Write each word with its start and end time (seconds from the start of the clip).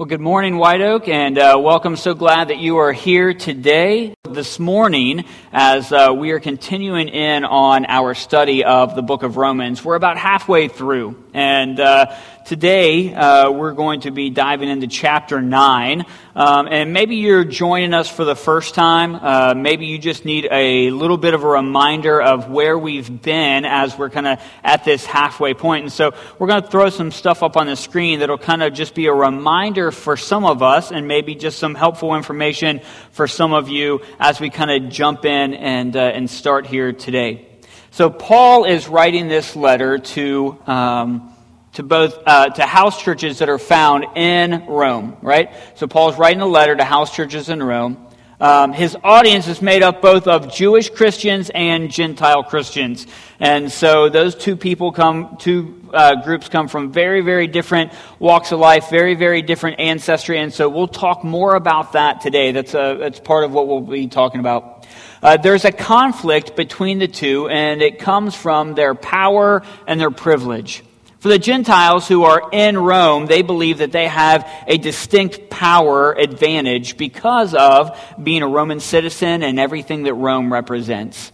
Well, 0.00 0.06
good 0.06 0.22
morning, 0.22 0.56
White 0.56 0.80
Oak, 0.80 1.08
and 1.08 1.36
uh, 1.36 1.60
welcome. 1.62 1.94
So 1.94 2.14
glad 2.14 2.48
that 2.48 2.56
you 2.56 2.78
are 2.78 2.90
here 2.90 3.34
today. 3.34 4.14
This 4.26 4.58
morning, 4.58 5.26
as 5.52 5.92
uh, 5.92 6.14
we 6.16 6.30
are 6.30 6.40
continuing 6.40 7.08
in 7.08 7.44
on 7.44 7.84
our 7.84 8.14
study 8.14 8.64
of 8.64 8.94
the 8.94 9.02
book 9.02 9.22
of 9.22 9.36
Romans, 9.36 9.84
we're 9.84 9.96
about 9.96 10.16
halfway 10.16 10.68
through. 10.68 11.22
And 11.32 11.78
uh, 11.78 12.16
today, 12.44 13.14
uh, 13.14 13.50
we're 13.50 13.72
going 13.72 14.00
to 14.00 14.10
be 14.10 14.30
diving 14.30 14.68
into 14.68 14.88
chapter 14.88 15.40
9. 15.40 16.04
Um, 16.34 16.68
and 16.68 16.92
maybe 16.92 17.16
you're 17.16 17.44
joining 17.44 17.94
us 17.94 18.08
for 18.08 18.24
the 18.24 18.34
first 18.34 18.74
time. 18.74 19.14
Uh, 19.14 19.54
maybe 19.54 19.86
you 19.86 19.98
just 19.98 20.24
need 20.24 20.48
a 20.50 20.90
little 20.90 21.16
bit 21.16 21.34
of 21.34 21.44
a 21.44 21.46
reminder 21.46 22.20
of 22.20 22.50
where 22.50 22.78
we've 22.78 23.22
been 23.22 23.64
as 23.64 23.96
we're 23.96 24.10
kind 24.10 24.26
of 24.26 24.42
at 24.64 24.84
this 24.84 25.06
halfway 25.06 25.54
point. 25.54 25.84
And 25.84 25.92
so 25.92 26.12
we're 26.38 26.48
going 26.48 26.62
to 26.62 26.68
throw 26.68 26.90
some 26.90 27.12
stuff 27.12 27.42
up 27.42 27.56
on 27.56 27.66
the 27.66 27.76
screen 27.76 28.20
that'll 28.20 28.38
kind 28.38 28.62
of 28.62 28.72
just 28.72 28.94
be 28.94 29.06
a 29.06 29.14
reminder 29.14 29.92
for 29.92 30.16
some 30.16 30.44
of 30.44 30.62
us 30.62 30.90
and 30.90 31.06
maybe 31.06 31.34
just 31.34 31.58
some 31.58 31.74
helpful 31.74 32.16
information 32.16 32.80
for 33.12 33.28
some 33.28 33.52
of 33.52 33.68
you 33.68 34.00
as 34.18 34.40
we 34.40 34.50
kind 34.50 34.70
of 34.70 34.90
jump 34.90 35.24
in 35.24 35.54
and, 35.54 35.96
uh, 35.96 36.00
and 36.00 36.28
start 36.28 36.66
here 36.66 36.92
today. 36.92 37.49
So 37.92 38.08
Paul 38.08 38.66
is 38.66 38.86
writing 38.86 39.26
this 39.26 39.56
letter 39.56 39.98
to 39.98 40.56
um, 40.66 41.34
to 41.72 41.82
both 41.82 42.16
uh, 42.24 42.50
to 42.50 42.62
house 42.62 43.02
churches 43.02 43.40
that 43.40 43.48
are 43.48 43.58
found 43.58 44.16
in 44.16 44.66
Rome, 44.66 45.16
right? 45.22 45.52
So 45.74 45.88
Paul's 45.88 46.16
writing 46.16 46.40
a 46.40 46.46
letter 46.46 46.76
to 46.76 46.84
house 46.84 47.14
churches 47.14 47.48
in 47.48 47.60
Rome. 47.60 48.06
Um, 48.40 48.72
his 48.72 48.96
audience 49.04 49.48
is 49.48 49.60
made 49.60 49.82
up 49.82 50.00
both 50.00 50.26
of 50.26 50.54
Jewish 50.54 50.88
Christians 50.88 51.50
and 51.52 51.90
Gentile 51.90 52.42
Christians, 52.44 53.06
and 53.40 53.70
so 53.70 54.08
those 54.08 54.34
two 54.34 54.56
people 54.56 54.92
come, 54.92 55.36
two 55.38 55.90
uh, 55.92 56.22
groups 56.22 56.48
come 56.48 56.68
from 56.68 56.92
very, 56.92 57.20
very 57.20 57.48
different 57.48 57.92
walks 58.18 58.52
of 58.52 58.60
life, 58.60 58.88
very, 58.88 59.14
very 59.14 59.42
different 59.42 59.78
ancestry, 59.80 60.38
and 60.38 60.54
so 60.54 60.70
we'll 60.70 60.88
talk 60.88 61.22
more 61.22 61.54
about 61.54 61.92
that 61.92 62.22
today. 62.22 62.52
That's 62.52 62.72
a, 62.72 62.96
that's 62.98 63.20
part 63.20 63.44
of 63.44 63.52
what 63.52 63.68
we'll 63.68 63.82
be 63.82 64.06
talking 64.06 64.40
about. 64.40 64.79
Uh, 65.22 65.36
there's 65.36 65.64
a 65.64 65.72
conflict 65.72 66.56
between 66.56 66.98
the 66.98 67.08
two, 67.08 67.48
and 67.48 67.82
it 67.82 67.98
comes 67.98 68.34
from 68.34 68.74
their 68.74 68.94
power 68.94 69.62
and 69.86 70.00
their 70.00 70.10
privilege. 70.10 70.82
For 71.18 71.28
the 71.28 71.38
Gentiles 71.38 72.08
who 72.08 72.24
are 72.24 72.48
in 72.50 72.78
Rome, 72.78 73.26
they 73.26 73.42
believe 73.42 73.78
that 73.78 73.92
they 73.92 74.08
have 74.08 74.50
a 74.66 74.78
distinct 74.78 75.50
power 75.50 76.12
advantage 76.12 76.96
because 76.96 77.54
of 77.54 77.98
being 78.22 78.42
a 78.42 78.48
Roman 78.48 78.80
citizen 78.80 79.42
and 79.42 79.60
everything 79.60 80.04
that 80.04 80.14
Rome 80.14 80.50
represents. 80.50 81.30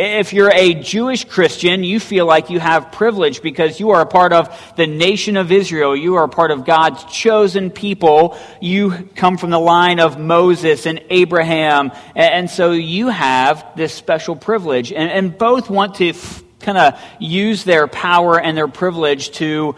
If 0.00 0.32
you're 0.32 0.52
a 0.54 0.74
Jewish 0.74 1.24
Christian, 1.24 1.82
you 1.82 1.98
feel 1.98 2.24
like 2.24 2.50
you 2.50 2.60
have 2.60 2.92
privilege 2.92 3.42
because 3.42 3.80
you 3.80 3.90
are 3.90 4.00
a 4.00 4.06
part 4.06 4.32
of 4.32 4.48
the 4.76 4.86
nation 4.86 5.36
of 5.36 5.50
Israel. 5.50 5.96
You 5.96 6.14
are 6.14 6.22
a 6.22 6.28
part 6.28 6.52
of 6.52 6.64
God's 6.64 7.02
chosen 7.06 7.72
people. 7.72 8.38
You 8.60 9.08
come 9.16 9.38
from 9.38 9.50
the 9.50 9.58
line 9.58 9.98
of 9.98 10.16
Moses 10.16 10.86
and 10.86 11.02
Abraham. 11.10 11.90
And 12.14 12.48
so 12.48 12.70
you 12.70 13.08
have 13.08 13.72
this 13.74 13.92
special 13.92 14.36
privilege. 14.36 14.92
And, 14.92 15.36
both 15.36 15.68
want 15.68 15.96
to 15.96 16.14
kind 16.60 16.78
of 16.78 17.00
use 17.18 17.64
their 17.64 17.88
power 17.88 18.40
and 18.40 18.56
their 18.56 18.68
privilege 18.68 19.32
to 19.32 19.74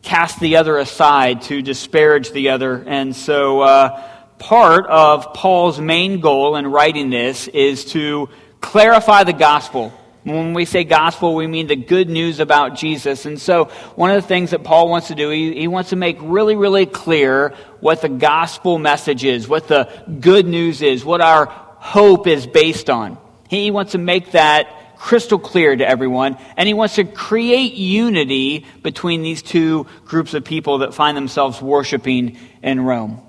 cast 0.00 0.38
the 0.38 0.58
other 0.58 0.78
aside, 0.78 1.42
to 1.42 1.60
disparage 1.60 2.30
the 2.30 2.50
other. 2.50 2.84
And 2.86 3.16
so 3.16 3.62
uh, 3.62 4.00
part 4.38 4.86
of 4.86 5.34
Paul's 5.34 5.80
main 5.80 6.20
goal 6.20 6.54
in 6.54 6.68
writing 6.68 7.10
this 7.10 7.48
is 7.48 7.86
to 7.86 8.28
clarify 8.66 9.22
the 9.22 9.32
gospel. 9.32 9.92
When 10.24 10.54
we 10.54 10.64
say 10.64 10.82
gospel, 10.82 11.36
we 11.36 11.46
mean 11.46 11.68
the 11.68 11.76
good 11.76 12.10
news 12.10 12.40
about 12.40 12.74
Jesus. 12.74 13.26
And 13.26 13.40
so, 13.40 13.66
one 13.94 14.10
of 14.10 14.20
the 14.20 14.26
things 14.26 14.50
that 14.50 14.64
Paul 14.64 14.88
wants 14.88 15.06
to 15.08 15.14
do, 15.14 15.30
he, 15.30 15.54
he, 15.54 15.68
wants 15.68 15.90
to 15.90 15.96
make 15.96 16.18
really, 16.20 16.56
really 16.56 16.84
clear 16.84 17.54
what 17.78 18.02
the 18.02 18.08
gospel 18.08 18.78
message 18.78 19.24
is, 19.24 19.46
what 19.46 19.68
the 19.68 19.88
good 20.20 20.46
news 20.46 20.82
is, 20.82 21.04
what 21.04 21.20
our 21.20 21.46
hope 21.46 22.26
is 22.26 22.44
based 22.44 22.90
on. 22.90 23.18
He 23.48 23.70
wants 23.70 23.92
to 23.92 23.98
make 23.98 24.32
that 24.32 24.96
crystal 24.96 25.38
clear 25.38 25.76
to 25.76 25.88
everyone, 25.88 26.36
and 26.56 26.66
he 26.66 26.74
wants 26.74 26.96
to 26.96 27.04
create 27.04 27.74
unity 27.74 28.66
between 28.82 29.22
these 29.22 29.42
two 29.42 29.86
groups 30.06 30.34
of 30.34 30.44
people 30.44 30.78
that 30.78 30.92
find 30.92 31.16
themselves 31.16 31.62
worshiping 31.62 32.36
in 32.64 32.80
Rome. 32.80 33.20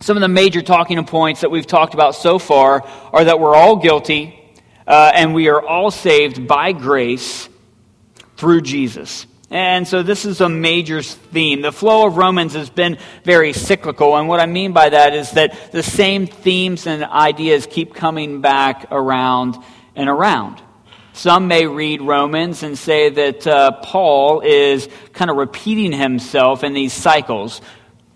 Some 0.00 0.16
of 0.16 0.22
the 0.22 0.28
major 0.28 0.62
talking 0.62 1.04
points 1.04 1.42
that 1.42 1.50
we've 1.50 1.66
talked 1.66 1.92
about 1.92 2.14
so 2.14 2.38
far 2.38 2.88
are 3.12 3.24
that 3.24 3.40
we're 3.40 3.54
all 3.54 3.76
guilty 3.76 4.37
uh, 4.88 5.12
and 5.14 5.34
we 5.34 5.48
are 5.48 5.60
all 5.60 5.90
saved 5.90 6.48
by 6.48 6.72
grace 6.72 7.48
through 8.38 8.62
Jesus. 8.62 9.26
And 9.50 9.86
so 9.86 10.02
this 10.02 10.24
is 10.24 10.40
a 10.40 10.48
major 10.48 11.02
theme. 11.02 11.60
The 11.60 11.72
flow 11.72 12.06
of 12.06 12.16
Romans 12.16 12.54
has 12.54 12.70
been 12.70 12.98
very 13.22 13.52
cyclical. 13.52 14.16
And 14.16 14.28
what 14.28 14.40
I 14.40 14.46
mean 14.46 14.72
by 14.72 14.88
that 14.88 15.14
is 15.14 15.32
that 15.32 15.72
the 15.72 15.82
same 15.82 16.26
themes 16.26 16.86
and 16.86 17.04
ideas 17.04 17.66
keep 17.66 17.94
coming 17.94 18.40
back 18.40 18.86
around 18.90 19.56
and 19.94 20.08
around. 20.08 20.62
Some 21.12 21.48
may 21.48 21.66
read 21.66 22.00
Romans 22.00 22.62
and 22.62 22.78
say 22.78 23.10
that 23.10 23.46
uh, 23.46 23.72
Paul 23.82 24.40
is 24.40 24.88
kind 25.12 25.30
of 25.30 25.36
repeating 25.36 25.92
himself 25.92 26.64
in 26.64 26.72
these 26.72 26.92
cycles. 26.92 27.60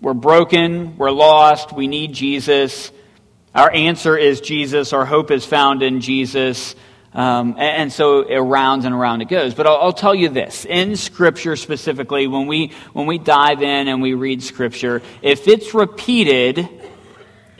We're 0.01 0.13
broken, 0.13 0.97
we're 0.97 1.11
lost, 1.11 1.71
we 1.71 1.87
need 1.87 2.13
Jesus. 2.13 2.91
Our 3.55 3.71
answer 3.71 4.17
is 4.17 4.41
Jesus, 4.41 4.93
our 4.93 5.05
hope 5.05 5.29
is 5.29 5.45
found 5.45 5.83
in 5.83 6.01
Jesus. 6.01 6.75
Um, 7.13 7.51
and, 7.51 7.59
and, 7.59 7.93
so 7.93 8.27
around 8.27 8.85
and 8.85 8.95
around 8.95 9.21
it 9.21 9.27
goes. 9.27 9.53
But 9.53 9.67
I'll, 9.67 9.77
I'll, 9.77 9.93
tell 9.93 10.15
you 10.15 10.29
this 10.29 10.65
in 10.65 10.95
Scripture 10.95 11.55
specifically, 11.55 12.25
when 12.25 12.47
we, 12.47 12.71
when 12.93 13.05
we 13.05 13.19
dive 13.19 13.61
in 13.61 13.87
and 13.87 14.01
we 14.01 14.15
read 14.15 14.41
Scripture, 14.41 15.03
if 15.21 15.47
it's 15.47 15.75
repeated, 15.75 16.67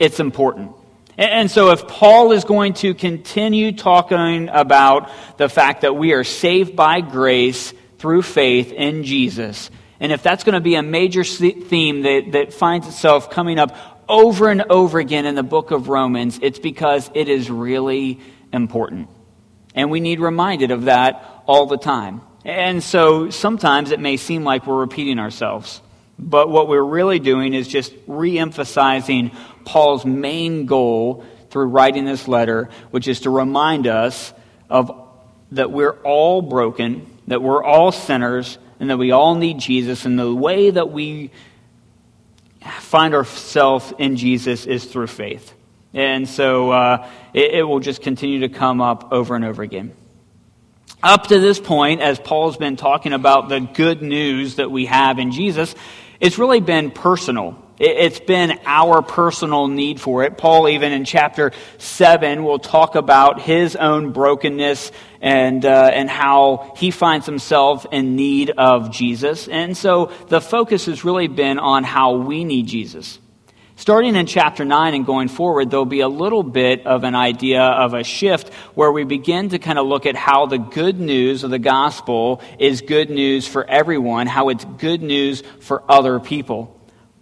it's 0.00 0.18
important. 0.18 0.72
And, 1.16 1.30
and 1.30 1.50
so 1.50 1.70
if 1.70 1.86
Paul 1.86 2.32
is 2.32 2.42
going 2.42 2.72
to 2.74 2.94
continue 2.94 3.70
talking 3.70 4.48
about 4.48 5.12
the 5.36 5.48
fact 5.48 5.82
that 5.82 5.94
we 5.94 6.14
are 6.14 6.24
saved 6.24 6.74
by 6.74 7.00
grace 7.00 7.72
through 7.98 8.22
faith 8.22 8.72
in 8.72 9.04
Jesus, 9.04 9.70
and 10.00 10.10
if 10.10 10.24
that's 10.24 10.42
going 10.42 10.54
to 10.54 10.60
be 10.60 10.74
a 10.74 10.82
major 10.82 11.22
theme 11.22 12.02
that, 12.02 12.32
that 12.32 12.52
finds 12.52 12.88
itself 12.88 13.30
coming 13.30 13.60
up 13.60 13.93
over 14.08 14.48
and 14.48 14.62
over 14.70 14.98
again 14.98 15.26
in 15.26 15.34
the 15.34 15.42
book 15.42 15.70
of 15.70 15.88
Romans, 15.88 16.38
it's 16.42 16.58
because 16.58 17.10
it 17.14 17.28
is 17.28 17.50
really 17.50 18.20
important. 18.52 19.08
And 19.74 19.90
we 19.90 20.00
need 20.00 20.20
reminded 20.20 20.70
of 20.70 20.84
that 20.84 21.42
all 21.46 21.66
the 21.66 21.76
time. 21.76 22.20
And 22.44 22.82
so 22.82 23.30
sometimes 23.30 23.90
it 23.90 24.00
may 24.00 24.16
seem 24.16 24.44
like 24.44 24.66
we're 24.66 24.78
repeating 24.78 25.18
ourselves. 25.18 25.80
But 26.18 26.48
what 26.48 26.68
we're 26.68 26.82
really 26.82 27.18
doing 27.18 27.54
is 27.54 27.66
just 27.66 27.92
re 28.06 28.38
emphasizing 28.38 29.32
Paul's 29.64 30.04
main 30.04 30.66
goal 30.66 31.24
through 31.50 31.66
writing 31.66 32.04
this 32.04 32.28
letter, 32.28 32.68
which 32.90 33.08
is 33.08 33.20
to 33.20 33.30
remind 33.30 33.86
us 33.86 34.32
of 34.68 35.08
that 35.52 35.70
we're 35.70 35.98
all 36.02 36.42
broken, 36.42 37.06
that 37.28 37.42
we're 37.42 37.64
all 37.64 37.92
sinners, 37.92 38.58
and 38.78 38.90
that 38.90 38.96
we 38.96 39.10
all 39.10 39.34
need 39.34 39.58
Jesus. 39.58 40.04
And 40.04 40.18
the 40.18 40.34
way 40.34 40.70
that 40.70 40.90
we 40.90 41.30
find 42.80 43.14
ourselves 43.14 43.92
in 43.98 44.16
Jesus 44.16 44.66
is 44.66 44.84
through 44.84 45.08
faith. 45.08 45.52
And 45.92 46.28
so 46.28 46.72
uh, 46.72 47.08
it, 47.32 47.52
it 47.52 47.62
will 47.62 47.80
just 47.80 48.02
continue 48.02 48.40
to 48.40 48.48
come 48.48 48.80
up 48.80 49.12
over 49.12 49.36
and 49.36 49.44
over 49.44 49.62
again. 49.62 49.92
Up 51.02 51.26
to 51.28 51.38
this 51.38 51.60
point, 51.60 52.00
as 52.00 52.18
Paul's 52.18 52.56
been 52.56 52.76
talking 52.76 53.12
about 53.12 53.48
the 53.48 53.60
good 53.60 54.02
news 54.02 54.56
that 54.56 54.70
we 54.70 54.86
have 54.86 55.18
in 55.18 55.32
Jesus, 55.32 55.74
it's 56.18 56.38
really 56.38 56.60
been 56.60 56.90
personal. 56.90 57.62
It's 57.78 58.20
been 58.20 58.60
our 58.66 59.02
personal 59.02 59.66
need 59.66 60.00
for 60.00 60.22
it. 60.22 60.38
Paul, 60.38 60.68
even 60.68 60.92
in 60.92 61.04
chapter 61.04 61.50
7, 61.78 62.44
will 62.44 62.60
talk 62.60 62.94
about 62.94 63.40
his 63.40 63.74
own 63.74 64.12
brokenness 64.12 64.92
and, 65.20 65.64
uh, 65.64 65.90
and 65.92 66.08
how 66.08 66.74
he 66.76 66.92
finds 66.92 67.26
himself 67.26 67.84
in 67.90 68.14
need 68.14 68.50
of 68.50 68.92
Jesus. 68.92 69.48
And 69.48 69.76
so 69.76 70.12
the 70.28 70.40
focus 70.40 70.86
has 70.86 71.04
really 71.04 71.26
been 71.26 71.58
on 71.58 71.82
how 71.82 72.14
we 72.14 72.44
need 72.44 72.68
Jesus. 72.68 73.18
Starting 73.76 74.14
in 74.14 74.26
chapter 74.26 74.64
9 74.64 74.94
and 74.94 75.04
going 75.04 75.26
forward, 75.26 75.68
there'll 75.68 75.84
be 75.84 75.98
a 75.98 76.08
little 76.08 76.44
bit 76.44 76.86
of 76.86 77.02
an 77.02 77.16
idea 77.16 77.60
of 77.60 77.92
a 77.92 78.04
shift 78.04 78.54
where 78.74 78.92
we 78.92 79.02
begin 79.02 79.48
to 79.48 79.58
kind 79.58 79.80
of 79.80 79.86
look 79.86 80.06
at 80.06 80.14
how 80.14 80.46
the 80.46 80.58
good 80.58 81.00
news 81.00 81.42
of 81.42 81.50
the 81.50 81.58
gospel 81.58 82.40
is 82.60 82.82
good 82.82 83.10
news 83.10 83.48
for 83.48 83.64
everyone, 83.64 84.28
how 84.28 84.48
it's 84.50 84.64
good 84.64 85.02
news 85.02 85.42
for 85.58 85.82
other 85.90 86.20
people. 86.20 86.73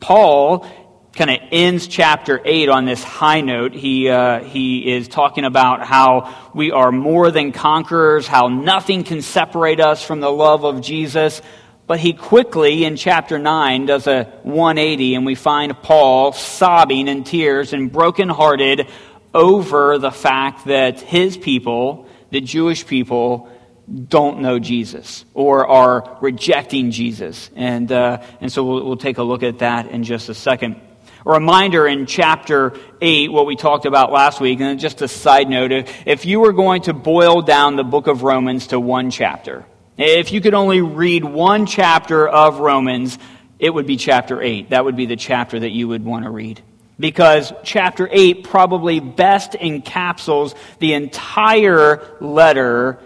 Paul 0.02 0.66
kind 1.14 1.30
of 1.30 1.38
ends 1.52 1.86
chapter 1.86 2.40
8 2.44 2.68
on 2.68 2.86
this 2.86 3.04
high 3.04 3.40
note. 3.40 3.72
He, 3.72 4.08
uh, 4.08 4.42
he 4.42 4.92
is 4.92 5.06
talking 5.06 5.44
about 5.44 5.86
how 5.86 6.34
we 6.54 6.72
are 6.72 6.90
more 6.90 7.30
than 7.30 7.52
conquerors, 7.52 8.26
how 8.26 8.48
nothing 8.48 9.04
can 9.04 9.22
separate 9.22 9.78
us 9.78 10.02
from 10.02 10.18
the 10.18 10.30
love 10.30 10.64
of 10.64 10.80
Jesus. 10.80 11.40
But 11.86 12.00
he 12.00 12.14
quickly, 12.14 12.84
in 12.84 12.96
chapter 12.96 13.38
9, 13.38 13.86
does 13.86 14.08
a 14.08 14.24
180, 14.42 15.14
and 15.14 15.24
we 15.24 15.36
find 15.36 15.80
Paul 15.80 16.32
sobbing 16.32 17.06
in 17.06 17.22
tears 17.22 17.72
and 17.72 17.92
brokenhearted 17.92 18.88
over 19.32 19.98
the 19.98 20.10
fact 20.10 20.66
that 20.66 21.00
his 21.00 21.36
people, 21.36 22.08
the 22.30 22.40
Jewish 22.40 22.86
people, 22.86 23.51
don't 23.92 24.40
know 24.40 24.58
Jesus 24.58 25.24
or 25.34 25.66
are 25.66 26.18
rejecting 26.20 26.90
Jesus. 26.90 27.50
And, 27.54 27.90
uh, 27.90 28.22
and 28.40 28.50
so 28.50 28.64
we'll, 28.64 28.84
we'll 28.84 28.96
take 28.96 29.18
a 29.18 29.22
look 29.22 29.42
at 29.42 29.58
that 29.58 29.88
in 29.88 30.04
just 30.04 30.28
a 30.28 30.34
second. 30.34 30.80
A 31.24 31.30
reminder 31.30 31.86
in 31.86 32.06
chapter 32.06 32.72
8, 33.00 33.30
what 33.30 33.46
we 33.46 33.54
talked 33.54 33.86
about 33.86 34.10
last 34.10 34.40
week, 34.40 34.60
and 34.60 34.80
just 34.80 35.02
a 35.02 35.08
side 35.08 35.48
note, 35.48 35.88
if 36.04 36.24
you 36.24 36.40
were 36.40 36.52
going 36.52 36.82
to 36.82 36.94
boil 36.94 37.42
down 37.42 37.76
the 37.76 37.84
book 37.84 38.08
of 38.08 38.22
Romans 38.22 38.68
to 38.68 38.80
one 38.80 39.10
chapter, 39.10 39.64
if 39.96 40.32
you 40.32 40.40
could 40.40 40.54
only 40.54 40.80
read 40.80 41.22
one 41.22 41.66
chapter 41.66 42.26
of 42.26 42.58
Romans, 42.58 43.18
it 43.58 43.70
would 43.70 43.86
be 43.86 43.96
chapter 43.96 44.42
8. 44.42 44.70
That 44.70 44.84
would 44.84 44.96
be 44.96 45.06
the 45.06 45.16
chapter 45.16 45.60
that 45.60 45.70
you 45.70 45.86
would 45.88 46.04
want 46.04 46.24
to 46.24 46.30
read. 46.30 46.60
Because 46.98 47.52
chapter 47.62 48.08
8 48.10 48.44
probably 48.44 48.98
best 48.98 49.52
encapsulates 49.52 50.56
the 50.80 50.94
entire 50.94 52.16
letter 52.20 52.98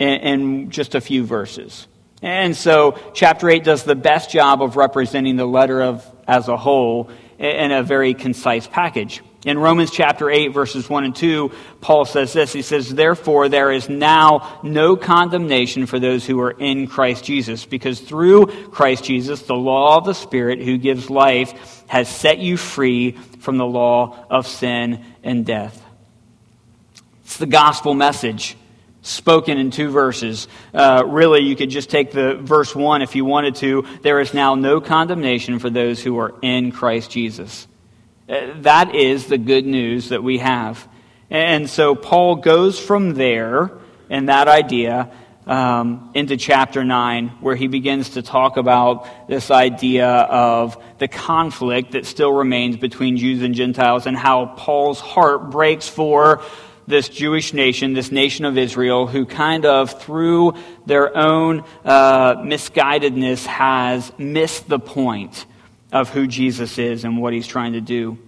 in, 0.00 0.08
in 0.08 0.70
just 0.70 0.96
a 0.96 1.00
few 1.00 1.24
verses. 1.24 1.86
And 2.22 2.56
so 2.56 2.98
chapter 3.14 3.48
8 3.48 3.62
does 3.62 3.84
the 3.84 3.94
best 3.94 4.30
job 4.30 4.62
of 4.62 4.76
representing 4.76 5.36
the 5.36 5.46
letter 5.46 5.80
of, 5.82 6.04
as 6.26 6.48
a 6.48 6.56
whole 6.56 7.10
in 7.38 7.70
a 7.70 7.82
very 7.82 8.14
concise 8.14 8.66
package. 8.66 9.22
In 9.46 9.58
Romans 9.58 9.90
chapter 9.90 10.28
8, 10.28 10.48
verses 10.48 10.90
1 10.90 11.04
and 11.04 11.16
2, 11.16 11.50
Paul 11.80 12.04
says 12.04 12.34
this. 12.34 12.52
He 12.52 12.60
says, 12.60 12.94
Therefore, 12.94 13.48
there 13.48 13.72
is 13.72 13.88
now 13.88 14.60
no 14.62 14.96
condemnation 14.96 15.86
for 15.86 15.98
those 15.98 16.26
who 16.26 16.38
are 16.40 16.50
in 16.50 16.86
Christ 16.86 17.24
Jesus, 17.24 17.64
because 17.64 18.00
through 18.00 18.68
Christ 18.68 19.04
Jesus, 19.04 19.42
the 19.42 19.54
law 19.54 19.96
of 19.96 20.04
the 20.04 20.12
Spirit 20.12 20.60
who 20.60 20.76
gives 20.76 21.08
life 21.08 21.84
has 21.86 22.06
set 22.06 22.38
you 22.38 22.58
free 22.58 23.12
from 23.38 23.56
the 23.56 23.66
law 23.66 24.26
of 24.28 24.46
sin 24.46 25.02
and 25.22 25.46
death. 25.46 25.82
It's 27.24 27.38
the 27.38 27.46
gospel 27.46 27.94
message 27.94 28.58
spoken 29.02 29.58
in 29.58 29.70
two 29.70 29.90
verses. 29.90 30.48
Uh, 30.74 31.04
really, 31.06 31.40
you 31.40 31.56
could 31.56 31.70
just 31.70 31.90
take 31.90 32.12
the 32.12 32.34
verse 32.34 32.74
1 32.74 33.02
if 33.02 33.14
you 33.14 33.24
wanted 33.24 33.54
to. 33.56 33.86
There 34.02 34.20
is 34.20 34.34
now 34.34 34.54
no 34.54 34.80
condemnation 34.80 35.58
for 35.58 35.70
those 35.70 36.02
who 36.02 36.18
are 36.18 36.34
in 36.42 36.72
Christ 36.72 37.10
Jesus. 37.10 37.66
Uh, 38.28 38.52
that 38.62 38.94
is 38.94 39.26
the 39.26 39.38
good 39.38 39.66
news 39.66 40.10
that 40.10 40.22
we 40.22 40.38
have. 40.38 40.86
And 41.30 41.70
so 41.70 41.94
Paul 41.94 42.36
goes 42.36 42.78
from 42.78 43.14
there 43.14 43.70
and 44.08 44.28
that 44.28 44.48
idea 44.48 45.10
um, 45.46 46.10
into 46.14 46.36
chapter 46.36 46.84
9, 46.84 47.28
where 47.40 47.56
he 47.56 47.66
begins 47.66 48.10
to 48.10 48.22
talk 48.22 48.56
about 48.56 49.08
this 49.28 49.50
idea 49.50 50.08
of 50.08 50.80
the 50.98 51.08
conflict 51.08 51.92
that 51.92 52.06
still 52.06 52.32
remains 52.32 52.76
between 52.76 53.16
Jews 53.16 53.42
and 53.42 53.54
Gentiles 53.54 54.06
and 54.06 54.16
how 54.16 54.46
Paul's 54.46 55.00
heart 55.00 55.50
breaks 55.50 55.88
for 55.88 56.42
this 56.90 57.08
Jewish 57.08 57.54
nation, 57.54 57.94
this 57.94 58.12
nation 58.12 58.44
of 58.44 58.58
Israel, 58.58 59.06
who 59.06 59.24
kind 59.24 59.64
of, 59.64 60.02
through 60.02 60.54
their 60.84 61.16
own 61.16 61.64
uh, 61.84 62.36
misguidedness, 62.36 63.46
has 63.46 64.12
missed 64.18 64.68
the 64.68 64.78
point 64.78 65.46
of 65.92 66.10
who 66.10 66.26
Jesus 66.26 66.78
is 66.78 67.04
and 67.04 67.18
what 67.18 67.32
he's 67.32 67.46
trying 67.46 67.72
to 67.72 67.80
do. 67.80 68.18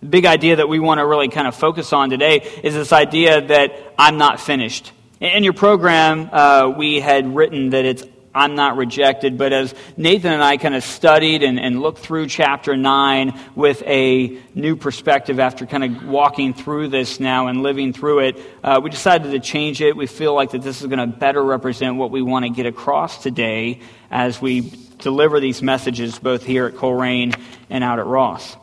The 0.00 0.06
big 0.06 0.24
idea 0.24 0.56
that 0.56 0.68
we 0.68 0.80
want 0.80 0.98
to 0.98 1.06
really 1.06 1.28
kind 1.28 1.46
of 1.46 1.54
focus 1.54 1.92
on 1.92 2.10
today 2.10 2.48
is 2.62 2.74
this 2.74 2.92
idea 2.92 3.40
that 3.48 3.94
I'm 3.98 4.18
not 4.18 4.40
finished. 4.40 4.92
In 5.20 5.44
your 5.44 5.52
program, 5.52 6.28
uh, 6.32 6.72
we 6.76 6.98
had 6.98 7.36
written 7.36 7.70
that 7.70 7.84
it's 7.84 8.02
I'm 8.34 8.54
not 8.54 8.76
rejected. 8.76 9.36
But 9.36 9.52
as 9.52 9.74
Nathan 9.96 10.32
and 10.32 10.42
I 10.42 10.56
kind 10.56 10.74
of 10.74 10.84
studied 10.84 11.42
and, 11.42 11.60
and, 11.60 11.82
looked 11.82 11.98
through 11.98 12.28
chapter 12.28 12.76
9 12.76 13.38
with 13.54 13.82
a 13.82 14.38
new 14.54 14.76
perspective 14.76 15.38
after 15.38 15.66
kind 15.66 15.84
of 15.84 16.04
walking 16.04 16.54
through 16.54 16.88
this 16.88 17.20
now 17.20 17.48
and 17.48 17.62
living 17.62 17.92
through 17.92 18.20
it, 18.20 18.40
uh, 18.62 18.80
we 18.82 18.90
decided 18.90 19.32
to 19.32 19.40
change 19.40 19.82
it. 19.82 19.96
We 19.96 20.06
feel 20.06 20.34
like 20.34 20.50
that 20.50 20.62
this 20.62 20.80
is 20.80 20.86
going 20.86 20.98
to 20.98 21.06
better 21.06 21.42
represent 21.42 21.96
what 21.96 22.10
we 22.10 22.22
want 22.22 22.44
to 22.44 22.50
get 22.50 22.66
across 22.66 23.22
today 23.22 23.80
as 24.10 24.40
we 24.40 24.72
deliver 24.98 25.40
these 25.40 25.62
messages 25.62 26.18
both 26.18 26.44
here 26.44 26.66
at 26.66 26.74
Colerain 26.74 27.38
and 27.68 27.82
out 27.84 27.98
at 27.98 28.06
Ross. 28.06 28.56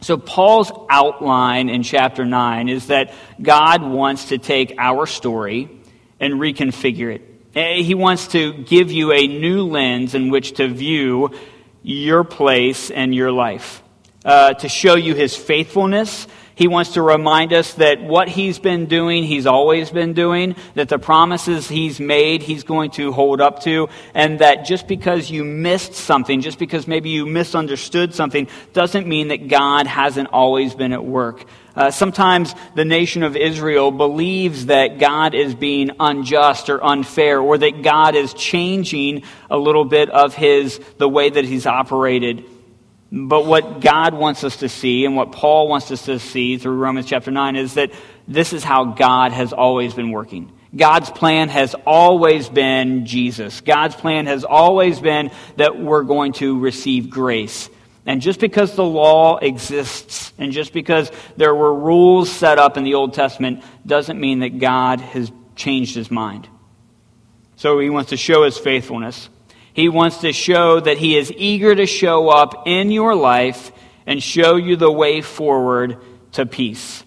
So, 0.00 0.18
Paul's 0.18 0.70
outline 0.90 1.68
in 1.68 1.82
chapter 1.82 2.24
9 2.24 2.68
is 2.68 2.88
that 2.88 3.14
God 3.40 3.82
wants 3.82 4.26
to 4.28 4.38
take 4.38 4.74
our 4.78 5.06
story 5.06 5.70
and 6.20 6.34
reconfigure 6.34 7.14
it. 7.14 7.35
He 7.56 7.94
wants 7.94 8.28
to 8.28 8.52
give 8.52 8.92
you 8.92 9.12
a 9.12 9.26
new 9.26 9.62
lens 9.62 10.14
in 10.14 10.28
which 10.28 10.52
to 10.58 10.68
view 10.68 11.30
your 11.82 12.22
place 12.22 12.90
and 12.90 13.14
your 13.14 13.32
life, 13.32 13.82
uh, 14.26 14.52
to 14.52 14.68
show 14.68 14.94
you 14.94 15.14
his 15.14 15.34
faithfulness. 15.34 16.26
He 16.54 16.68
wants 16.68 16.92
to 16.94 17.02
remind 17.02 17.54
us 17.54 17.72
that 17.74 18.02
what 18.02 18.28
he's 18.28 18.58
been 18.58 18.86
doing, 18.86 19.24
he's 19.24 19.46
always 19.46 19.90
been 19.90 20.12
doing, 20.12 20.54
that 20.74 20.90
the 20.90 20.98
promises 20.98 21.66
he's 21.66 21.98
made, 21.98 22.42
he's 22.42 22.62
going 22.62 22.90
to 22.92 23.10
hold 23.10 23.40
up 23.40 23.60
to, 23.62 23.88
and 24.12 24.40
that 24.40 24.66
just 24.66 24.86
because 24.86 25.30
you 25.30 25.42
missed 25.42 25.94
something, 25.94 26.42
just 26.42 26.58
because 26.58 26.86
maybe 26.86 27.08
you 27.08 27.24
misunderstood 27.24 28.14
something, 28.14 28.48
doesn't 28.74 29.06
mean 29.06 29.28
that 29.28 29.48
God 29.48 29.86
hasn't 29.86 30.28
always 30.30 30.74
been 30.74 30.92
at 30.92 31.04
work. 31.04 31.44
Uh, 31.76 31.90
sometimes 31.90 32.54
the 32.74 32.86
nation 32.86 33.22
of 33.22 33.36
Israel 33.36 33.90
believes 33.90 34.66
that 34.66 34.98
God 34.98 35.34
is 35.34 35.54
being 35.54 35.90
unjust 36.00 36.70
or 36.70 36.82
unfair, 36.82 37.38
or 37.38 37.58
that 37.58 37.82
God 37.82 38.16
is 38.16 38.32
changing 38.32 39.22
a 39.50 39.58
little 39.58 39.84
bit 39.84 40.08
of 40.08 40.34
his, 40.34 40.80
the 40.96 41.08
way 41.08 41.28
that 41.28 41.44
he's 41.44 41.66
operated. 41.66 42.44
But 43.12 43.44
what 43.44 43.80
God 43.80 44.14
wants 44.14 44.42
us 44.42 44.56
to 44.58 44.70
see, 44.70 45.04
and 45.04 45.16
what 45.16 45.32
Paul 45.32 45.68
wants 45.68 45.90
us 45.90 46.06
to 46.06 46.18
see 46.18 46.56
through 46.56 46.76
Romans 46.76 47.06
chapter 47.06 47.30
9, 47.30 47.56
is 47.56 47.74
that 47.74 47.92
this 48.26 48.54
is 48.54 48.64
how 48.64 48.84
God 48.86 49.32
has 49.32 49.52
always 49.52 49.92
been 49.92 50.10
working. 50.10 50.50
God's 50.74 51.10
plan 51.10 51.48
has 51.50 51.74
always 51.86 52.48
been 52.48 53.06
Jesus. 53.06 53.60
God's 53.60 53.94
plan 53.94 54.26
has 54.26 54.44
always 54.44 54.98
been 54.98 55.30
that 55.56 55.78
we're 55.78 56.02
going 56.02 56.32
to 56.34 56.58
receive 56.58 57.10
grace. 57.10 57.70
And 58.06 58.22
just 58.22 58.38
because 58.38 58.76
the 58.76 58.84
law 58.84 59.38
exists 59.38 60.32
and 60.38 60.52
just 60.52 60.72
because 60.72 61.10
there 61.36 61.54
were 61.54 61.74
rules 61.74 62.30
set 62.30 62.58
up 62.58 62.76
in 62.76 62.84
the 62.84 62.94
Old 62.94 63.14
Testament 63.14 63.64
doesn't 63.84 64.20
mean 64.20 64.38
that 64.40 64.60
God 64.60 65.00
has 65.00 65.32
changed 65.56 65.96
his 65.96 66.08
mind. 66.08 66.48
So 67.56 67.80
he 67.80 67.90
wants 67.90 68.10
to 68.10 68.16
show 68.16 68.44
his 68.44 68.56
faithfulness. 68.56 69.28
He 69.72 69.88
wants 69.88 70.18
to 70.18 70.32
show 70.32 70.78
that 70.78 70.98
he 70.98 71.16
is 71.16 71.32
eager 71.36 71.74
to 71.74 71.86
show 71.86 72.28
up 72.28 72.66
in 72.66 72.92
your 72.92 73.16
life 73.16 73.72
and 74.06 74.22
show 74.22 74.54
you 74.54 74.76
the 74.76 74.90
way 74.90 75.20
forward 75.20 75.98
to 76.32 76.46
peace. 76.46 77.02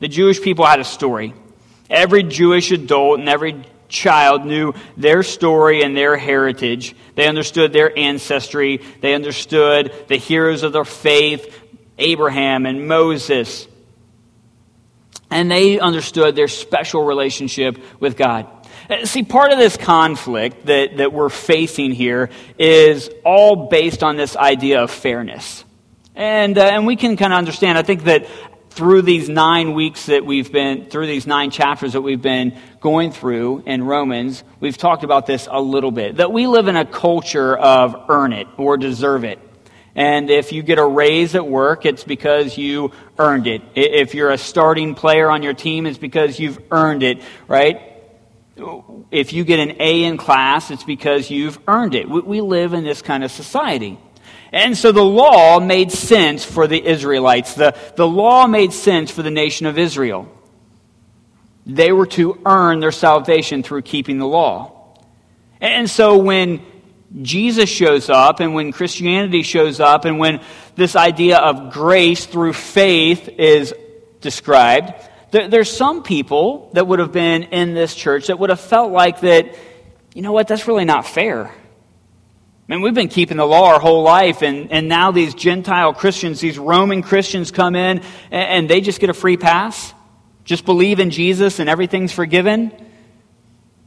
The 0.00 0.08
Jewish 0.08 0.42
people 0.42 0.66
had 0.66 0.80
a 0.80 0.84
story. 0.84 1.32
Every 1.88 2.24
Jewish 2.24 2.72
adult 2.72 3.20
and 3.20 3.28
every 3.28 3.64
child 3.88 4.44
knew 4.44 4.74
their 4.96 5.22
story 5.22 5.82
and 5.82 5.96
their 5.96 6.16
heritage. 6.16 6.94
They 7.14 7.26
understood 7.26 7.72
their 7.72 7.96
ancestry. 7.98 8.80
They 9.00 9.14
understood 9.14 9.92
the 10.08 10.16
heroes 10.16 10.62
of 10.62 10.72
their 10.72 10.84
faith, 10.84 11.60
Abraham 11.98 12.66
and 12.66 12.86
Moses. 12.86 13.66
And 15.30 15.50
they 15.50 15.78
understood 15.78 16.36
their 16.36 16.48
special 16.48 17.04
relationship 17.04 17.78
with 18.00 18.16
God. 18.16 18.46
Uh, 18.88 19.04
see, 19.04 19.22
part 19.22 19.52
of 19.52 19.58
this 19.58 19.76
conflict 19.76 20.66
that, 20.66 20.96
that 20.96 21.12
we're 21.12 21.28
facing 21.28 21.92
here 21.92 22.30
is 22.58 23.10
all 23.24 23.68
based 23.68 24.02
on 24.02 24.16
this 24.16 24.36
idea 24.36 24.82
of 24.82 24.90
fairness. 24.90 25.64
And, 26.14 26.56
uh, 26.56 26.62
and 26.62 26.86
we 26.86 26.96
can 26.96 27.16
kind 27.16 27.32
of 27.32 27.38
understand, 27.38 27.76
I 27.76 27.82
think 27.82 28.04
that 28.04 28.26
through 28.70 29.02
these 29.02 29.28
nine 29.28 29.74
weeks 29.74 30.06
that 30.06 30.24
we've 30.24 30.50
been, 30.50 30.86
through 30.86 31.06
these 31.06 31.26
nine 31.26 31.50
chapters 31.50 31.92
that 31.92 32.00
we've 32.00 32.22
been 32.22 32.56
going 32.80 33.12
through 33.12 33.62
in 33.66 33.82
Romans, 33.82 34.44
we've 34.60 34.76
talked 34.76 35.04
about 35.04 35.26
this 35.26 35.48
a 35.50 35.60
little 35.60 35.90
bit. 35.90 36.16
That 36.16 36.32
we 36.32 36.46
live 36.46 36.68
in 36.68 36.76
a 36.76 36.84
culture 36.84 37.56
of 37.56 38.06
earn 38.08 38.32
it 38.32 38.46
or 38.56 38.76
deserve 38.76 39.24
it. 39.24 39.38
And 39.94 40.30
if 40.30 40.52
you 40.52 40.62
get 40.62 40.78
a 40.78 40.84
raise 40.84 41.34
at 41.34 41.46
work, 41.46 41.84
it's 41.84 42.04
because 42.04 42.56
you 42.56 42.92
earned 43.18 43.48
it. 43.48 43.62
If 43.74 44.14
you're 44.14 44.30
a 44.30 44.38
starting 44.38 44.94
player 44.94 45.28
on 45.28 45.42
your 45.42 45.54
team, 45.54 45.86
it's 45.86 45.98
because 45.98 46.38
you've 46.38 46.60
earned 46.70 47.02
it, 47.02 47.20
right? 47.48 47.82
If 49.10 49.32
you 49.32 49.44
get 49.44 49.58
an 49.58 49.76
A 49.80 50.04
in 50.04 50.16
class, 50.16 50.70
it's 50.70 50.84
because 50.84 51.30
you've 51.30 51.58
earned 51.66 51.96
it. 51.96 52.08
We 52.08 52.40
live 52.40 52.74
in 52.74 52.84
this 52.84 53.02
kind 53.02 53.24
of 53.24 53.32
society. 53.32 53.98
And 54.52 54.78
so 54.78 54.92
the 54.92 55.04
law 55.04 55.60
made 55.60 55.92
sense 55.92 56.44
for 56.44 56.66
the 56.66 56.82
Israelites. 56.82 57.54
The, 57.54 57.76
the 57.96 58.06
law 58.06 58.46
made 58.46 58.72
sense 58.72 59.10
for 59.10 59.22
the 59.22 59.30
nation 59.30 59.66
of 59.66 59.78
Israel. 59.78 60.28
They 61.68 61.92
were 61.92 62.06
to 62.06 62.40
earn 62.46 62.80
their 62.80 62.92
salvation 62.92 63.62
through 63.62 63.82
keeping 63.82 64.18
the 64.18 64.26
law. 64.26 64.96
And 65.60 65.88
so 65.88 66.16
when 66.16 66.62
Jesus 67.20 67.68
shows 67.68 68.08
up 68.08 68.40
and 68.40 68.54
when 68.54 68.72
Christianity 68.72 69.42
shows 69.42 69.78
up 69.78 70.06
and 70.06 70.18
when 70.18 70.40
this 70.76 70.96
idea 70.96 71.38
of 71.38 71.72
grace 71.72 72.24
through 72.24 72.54
faith 72.54 73.28
is 73.28 73.74
described, 74.22 74.94
there, 75.30 75.48
there's 75.48 75.70
some 75.70 76.02
people 76.02 76.70
that 76.72 76.86
would 76.86 77.00
have 77.00 77.12
been 77.12 77.44
in 77.44 77.74
this 77.74 77.94
church 77.94 78.28
that 78.28 78.38
would 78.38 78.50
have 78.50 78.60
felt 78.60 78.90
like 78.90 79.20
that, 79.20 79.54
you 80.14 80.22
know 80.22 80.32
what, 80.32 80.48
that's 80.48 80.66
really 80.66 80.86
not 80.86 81.06
fair. 81.06 81.46
I 81.46 82.74
mean, 82.74 82.82
we've 82.82 82.94
been 82.94 83.08
keeping 83.08 83.36
the 83.38 83.46
law 83.46 83.72
our 83.72 83.80
whole 83.80 84.02
life, 84.02 84.42
and, 84.42 84.70
and 84.70 84.88
now 84.88 85.10
these 85.10 85.34
Gentile 85.34 85.94
Christians, 85.94 86.40
these 86.40 86.58
Roman 86.58 87.02
Christians 87.02 87.50
come 87.50 87.74
in, 87.74 87.98
and, 87.98 88.04
and 88.30 88.70
they 88.70 88.82
just 88.82 89.00
get 89.00 89.08
a 89.08 89.14
free 89.14 89.38
pass? 89.38 89.94
Just 90.48 90.64
believe 90.64 90.98
in 90.98 91.10
Jesus 91.10 91.58
and 91.58 91.68
everything's 91.68 92.10
forgiven? 92.10 92.72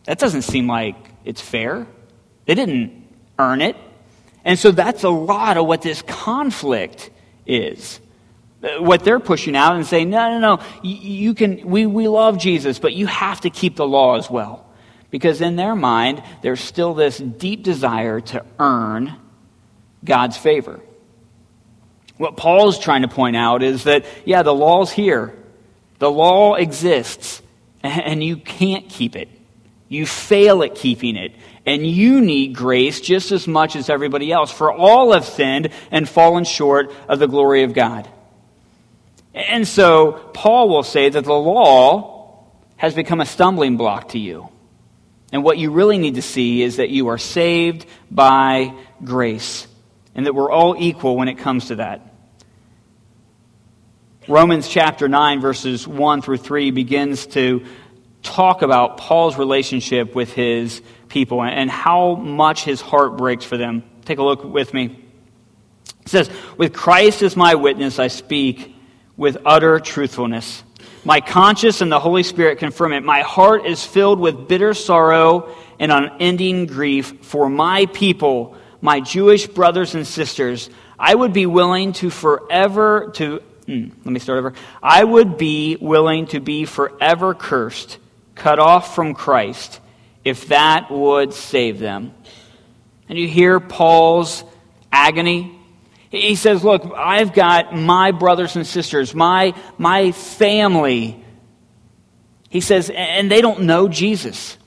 That 0.03 0.19
doesn't 0.19 0.43
seem 0.43 0.67
like 0.67 0.95
it's 1.25 1.41
fair. 1.41 1.87
They 2.45 2.53
didn't 2.53 3.03
earn 3.39 3.61
it. 3.61 3.75
And 4.45 4.59
so 4.59 4.69
that's 4.69 5.03
a 5.03 5.09
lot 5.09 5.57
of 5.57 5.65
what 5.65 5.81
this 5.81 6.03
conflict 6.03 7.09
is. 7.47 7.99
What 8.77 9.03
they're 9.03 9.19
pushing 9.19 9.55
out 9.55 9.75
and 9.75 9.87
saying, 9.87 10.11
no, 10.11 10.37
no, 10.37 10.57
no, 10.57 10.63
you, 10.83 11.33
can, 11.33 11.67
we, 11.67 11.87
we 11.87 12.07
love 12.07 12.37
Jesus, 12.37 12.77
but 12.77 12.93
you 12.93 13.07
have 13.07 13.41
to 13.41 13.49
keep 13.49 13.75
the 13.75 13.87
law 13.87 14.17
as 14.17 14.29
well. 14.29 14.63
Because 15.09 15.41
in 15.41 15.55
their 15.55 15.75
mind, 15.75 16.21
there's 16.43 16.61
still 16.61 16.93
this 16.93 17.17
deep 17.17 17.63
desire 17.63 18.21
to 18.21 18.45
earn 18.59 19.15
God's 20.05 20.37
favor. 20.37 20.79
What 22.17 22.37
Paul's 22.37 22.77
trying 22.77 23.01
to 23.01 23.07
point 23.07 23.35
out 23.35 23.63
is 23.63 23.85
that, 23.85 24.05
yeah, 24.25 24.43
the 24.43 24.53
law's 24.53 24.91
here. 24.91 25.35
The 26.01 26.09
law 26.09 26.55
exists, 26.55 27.43
and 27.83 28.23
you 28.23 28.35
can't 28.35 28.89
keep 28.89 29.15
it. 29.15 29.29
You 29.87 30.07
fail 30.07 30.63
at 30.63 30.73
keeping 30.73 31.15
it. 31.15 31.31
And 31.63 31.85
you 31.85 32.21
need 32.21 32.55
grace 32.55 32.99
just 33.01 33.31
as 33.31 33.47
much 33.47 33.75
as 33.75 33.87
everybody 33.87 34.31
else. 34.31 34.51
For 34.51 34.73
all 34.73 35.13
have 35.13 35.25
sinned 35.25 35.69
and 35.91 36.09
fallen 36.09 36.43
short 36.43 36.91
of 37.07 37.19
the 37.19 37.27
glory 37.27 37.61
of 37.61 37.75
God. 37.75 38.09
And 39.35 39.67
so, 39.67 40.13
Paul 40.33 40.69
will 40.69 40.81
say 40.81 41.09
that 41.09 41.23
the 41.23 41.33
law 41.33 42.47
has 42.77 42.95
become 42.95 43.21
a 43.21 43.25
stumbling 43.27 43.77
block 43.77 44.09
to 44.09 44.17
you. 44.17 44.49
And 45.31 45.43
what 45.43 45.59
you 45.59 45.69
really 45.69 45.99
need 45.99 46.15
to 46.15 46.23
see 46.23 46.63
is 46.63 46.77
that 46.77 46.89
you 46.89 47.09
are 47.09 47.19
saved 47.19 47.85
by 48.09 48.73
grace, 49.03 49.67
and 50.15 50.25
that 50.25 50.33
we're 50.33 50.49
all 50.49 50.75
equal 50.79 51.15
when 51.15 51.27
it 51.27 51.37
comes 51.37 51.67
to 51.67 51.75
that. 51.75 52.10
Romans 54.31 54.69
chapter 54.69 55.09
9, 55.09 55.41
verses 55.41 55.85
1 55.85 56.21
through 56.21 56.37
3 56.37 56.71
begins 56.71 57.27
to 57.27 57.65
talk 58.23 58.61
about 58.61 58.95
Paul's 58.95 59.37
relationship 59.37 60.15
with 60.15 60.31
his 60.31 60.81
people 61.09 61.43
and 61.43 61.69
how 61.69 62.15
much 62.15 62.63
his 62.63 62.79
heart 62.79 63.17
breaks 63.17 63.43
for 63.43 63.57
them. 63.57 63.83
Take 64.05 64.19
a 64.19 64.23
look 64.23 64.45
with 64.45 64.73
me. 64.73 65.03
It 66.03 66.07
says, 66.07 66.29
With 66.57 66.71
Christ 66.71 67.23
as 67.23 67.35
my 67.35 67.55
witness, 67.55 67.99
I 67.99 68.07
speak 68.07 68.73
with 69.17 69.35
utter 69.45 69.81
truthfulness. 69.81 70.63
My 71.03 71.19
conscience 71.19 71.81
and 71.81 71.91
the 71.91 71.99
Holy 71.99 72.23
Spirit 72.23 72.57
confirm 72.57 72.93
it. 72.93 73.03
My 73.03 73.23
heart 73.23 73.65
is 73.65 73.85
filled 73.85 74.21
with 74.21 74.47
bitter 74.47 74.73
sorrow 74.73 75.53
and 75.77 75.91
unending 75.91 76.67
grief 76.67 77.25
for 77.25 77.49
my 77.49 77.85
people, 77.87 78.55
my 78.79 79.01
Jewish 79.01 79.45
brothers 79.45 79.93
and 79.93 80.07
sisters. 80.07 80.69
I 80.97 81.13
would 81.13 81.33
be 81.33 81.47
willing 81.47 81.91
to 81.93 82.09
forever 82.09 83.11
to 83.15 83.41
hmm, 83.65 83.89
let 84.03 84.11
me 84.11 84.19
start 84.19 84.39
over. 84.39 84.53
I 84.81 85.03
would 85.03 85.37
be 85.37 85.77
willing 85.79 86.27
to 86.27 86.39
be 86.39 86.65
forever 86.65 87.33
cursed, 87.33 87.97
cut 88.35 88.59
off 88.59 88.95
from 88.95 89.13
Christ, 89.13 89.79
if 90.23 90.47
that 90.47 90.91
would 90.91 91.33
save 91.33 91.79
them. 91.79 92.13
And 93.09 93.17
you 93.17 93.27
hear 93.27 93.59
Paul's 93.59 94.43
agony 94.91 95.59
he 96.11 96.35
says, 96.35 96.63
Look, 96.63 96.91
I've 96.95 97.33
got 97.33 97.73
my 97.73 98.11
brothers 98.11 98.57
and 98.57 98.67
sisters, 98.67 99.15
my, 99.15 99.53
my 99.77 100.11
family. 100.11 101.23
He 102.49 102.59
says, 102.59 102.91
and 102.93 103.31
they 103.31 103.39
don't 103.39 103.61
know 103.61 103.87
Jesus. 103.87 104.57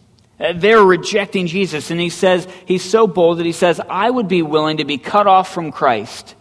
Uh, 0.40 0.54
they're 0.54 0.82
rejecting 0.82 1.46
Jesus. 1.46 1.90
And 1.90 2.00
he 2.00 2.08
says, 2.08 2.48
he's 2.64 2.82
so 2.82 3.06
bold 3.06 3.38
that 3.38 3.46
he 3.46 3.52
says, 3.52 3.78
I 3.90 4.08
would 4.08 4.26
be 4.26 4.40
willing 4.40 4.78
to 4.78 4.86
be 4.86 4.96
cut 4.96 5.26
off 5.26 5.52
from 5.52 5.70
Christ 5.70 6.34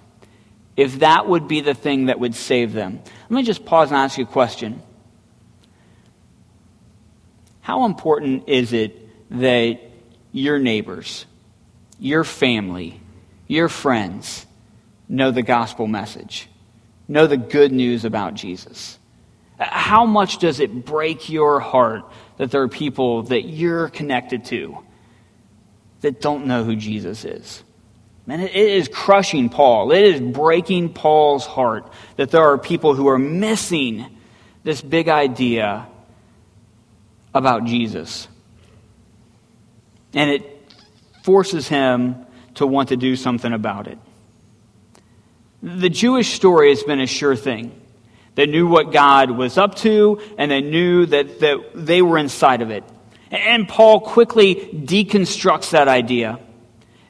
if 0.76 1.00
that 1.00 1.28
would 1.28 1.48
be 1.48 1.62
the 1.62 1.74
thing 1.74 2.08
that 2.08 2.20
would 2.20 2.36
save 2.36 2.74
them. 2.74 3.00
Let 3.30 3.32
me 3.38 3.44
just 3.44 3.66
pause 3.66 3.90
and 3.90 3.98
ask 3.98 4.18
you 4.18 4.24
a 4.24 4.28
question. 4.28 4.82
How 7.62 7.86
important 7.86 8.50
is 8.50 8.74
it 8.74 9.00
that 9.40 9.80
your 10.32 10.60
neighbors, 10.60 11.26
your 12.00 12.24
family, 12.24 13.00
your 13.48 13.70
friends, 13.70 14.46
know 15.08 15.32
the 15.32 15.44
gospel 15.44 15.88
message, 15.88 16.50
know 17.08 17.28
the 17.28 17.38
good 17.38 17.72
news 17.72 18.04
about 18.04 18.34
Jesus? 18.34 18.98
How 19.60 20.06
much 20.06 20.40
does 20.40 20.60
it 20.60 20.86
break 20.86 21.30
your 21.30 21.60
heart 21.60 22.04
that 22.38 22.52
there 22.52 22.64
are 22.64 22.68
people 22.68 23.24
that 23.24 23.44
you're 23.44 23.88
connected 23.90 24.46
to 24.46 24.80
that 26.02 26.20
don't 26.20 26.48
know 26.48 26.64
who 26.64 26.76
Jesus 26.76 27.24
is? 27.24 27.64
Man, 28.26 28.40
it 28.40 28.56
is 28.56 28.88
crushing 28.88 29.50
Paul. 29.50 29.92
It 29.92 30.04
is 30.04 30.22
breaking 30.22 30.94
Paul's 30.94 31.46
heart 31.46 31.92
that 32.16 32.32
there 32.32 32.44
are 32.44 32.58
people 32.58 32.96
who 32.96 33.08
are 33.10 33.20
missing 33.20 34.06
this 34.64 34.82
big 34.82 35.10
idea 35.10 35.88
about 37.34 37.66
Jesus. 37.66 38.28
And 40.14 40.30
it 40.30 40.72
forces 41.24 41.68
him 41.68 42.26
to 42.56 42.68
want 42.68 42.90
to 42.90 42.98
do 42.98 43.16
something 43.16 43.52
about 43.52 43.88
it. 43.88 43.98
The 45.62 45.90
Jewish 45.90 46.34
story 46.34 46.70
has 46.70 46.84
been 46.84 47.02
a 47.02 47.08
sure 47.08 47.36
thing. 47.36 47.80
They 48.36 48.46
knew 48.46 48.68
what 48.68 48.92
God 48.92 49.32
was 49.32 49.58
up 49.58 49.76
to, 49.76 50.22
and 50.38 50.50
they 50.50 50.62
knew 50.62 51.06
that, 51.06 51.40
that 51.40 51.72
they 51.74 52.02
were 52.02 52.18
inside 52.18 52.62
of 52.62 52.72
it. 52.72 52.84
And 53.32 53.68
Paul 53.68 54.00
quickly 54.02 54.56
deconstructs 54.56 55.72
that 55.72 55.88
idea. 55.88 56.40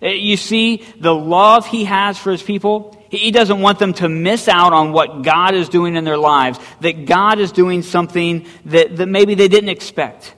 Uh, 0.03 0.07
you 0.09 0.35
see 0.35 0.83
the 0.99 1.13
love 1.15 1.65
he 1.65 1.85
has 1.85 2.17
for 2.17 2.31
his 2.31 2.43
people. 2.43 2.99
He 3.09 3.31
doesn't 3.31 3.61
want 3.61 3.79
them 3.79 3.93
to 3.95 4.09
miss 4.09 4.47
out 4.47 4.73
on 4.73 4.91
what 4.91 5.21
God 5.21 5.53
is 5.53 5.69
doing 5.69 5.95
in 5.95 6.03
their 6.03 6.17
lives, 6.17 6.59
that 6.81 7.05
God 7.05 7.39
is 7.39 7.51
doing 7.51 7.83
something 7.83 8.45
that, 8.65 8.97
that 8.97 9.07
maybe 9.07 9.35
they 9.35 9.47
didn't 9.47 9.69
expect. 9.69 10.35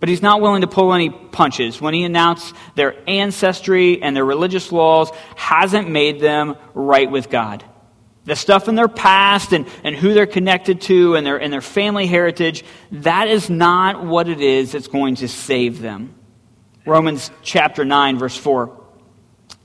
But 0.00 0.08
he's 0.08 0.22
not 0.22 0.40
willing 0.40 0.60
to 0.60 0.68
pull 0.68 0.94
any 0.94 1.10
punches. 1.10 1.80
When 1.80 1.92
he 1.92 2.04
announced 2.04 2.54
their 2.76 2.94
ancestry 3.08 4.00
and 4.00 4.14
their 4.14 4.24
religious 4.24 4.70
laws 4.70 5.10
hasn't 5.34 5.90
made 5.90 6.20
them 6.20 6.56
right 6.74 7.10
with 7.10 7.30
God. 7.30 7.64
The 8.24 8.36
stuff 8.36 8.68
in 8.68 8.74
their 8.74 8.88
past 8.88 9.52
and, 9.52 9.66
and 9.82 9.96
who 9.96 10.12
they're 10.12 10.26
connected 10.26 10.82
to 10.82 11.16
and 11.16 11.26
their, 11.26 11.38
and 11.38 11.52
their 11.52 11.62
family 11.62 12.06
heritage, 12.06 12.62
that 12.92 13.26
is 13.26 13.48
not 13.48 14.04
what 14.04 14.28
it 14.28 14.40
is 14.40 14.72
that's 14.72 14.88
going 14.88 15.16
to 15.16 15.28
save 15.28 15.80
them. 15.80 16.14
Romans 16.86 17.30
chapter 17.42 17.84
9, 17.84 18.18
verse 18.18 18.36
4. 18.36 18.76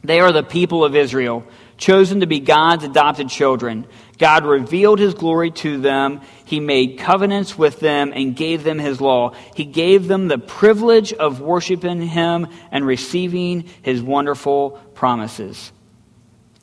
They 0.03 0.19
are 0.19 0.31
the 0.31 0.43
people 0.43 0.83
of 0.83 0.95
Israel, 0.95 1.45
chosen 1.77 2.19
to 2.19 2.27
be 2.27 2.39
God's 2.39 2.83
adopted 2.83 3.29
children. 3.29 3.87
God 4.17 4.45
revealed 4.45 4.99
his 4.99 5.13
glory 5.13 5.51
to 5.51 5.79
them. 5.79 6.21
He 6.45 6.59
made 6.59 6.99
covenants 6.99 7.57
with 7.57 7.79
them 7.79 8.11
and 8.13 8.35
gave 8.35 8.63
them 8.63 8.79
his 8.79 9.01
law. 9.01 9.33
He 9.55 9.65
gave 9.65 10.07
them 10.07 10.27
the 10.27 10.37
privilege 10.37 11.13
of 11.13 11.41
worshiping 11.41 12.01
him 12.01 12.47
and 12.71 12.85
receiving 12.85 13.65
his 13.81 14.01
wonderful 14.01 14.71
promises. 14.93 15.71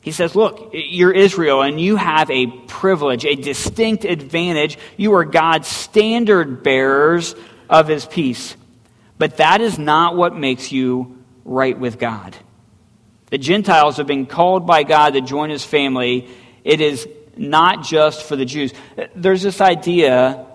He 0.01 0.11
says, 0.11 0.35
Look, 0.35 0.71
you're 0.73 1.11
Israel 1.11 1.61
and 1.61 1.79
you 1.79 1.95
have 1.95 2.29
a 2.31 2.47
privilege, 2.47 3.25
a 3.25 3.35
distinct 3.35 4.05
advantage. 4.05 4.77
You 4.97 5.13
are 5.13 5.25
God's 5.25 5.67
standard 5.67 6.63
bearers 6.63 7.35
of 7.69 7.87
his 7.87 8.05
peace. 8.05 8.55
But 9.21 9.37
that 9.37 9.61
is 9.61 9.77
not 9.77 10.17
what 10.17 10.35
makes 10.35 10.71
you 10.71 11.23
right 11.45 11.77
with 11.77 11.99
God. 11.99 12.35
The 13.29 13.37
Gentiles 13.37 13.97
have 13.97 14.07
been 14.07 14.25
called 14.25 14.65
by 14.65 14.81
God 14.81 15.13
to 15.13 15.21
join 15.21 15.51
his 15.51 15.63
family. 15.63 16.27
It 16.63 16.81
is 16.81 17.07
not 17.37 17.83
just 17.83 18.23
for 18.23 18.35
the 18.35 18.45
Jews. 18.45 18.73
There's 19.15 19.43
this 19.43 19.61
idea 19.61 20.47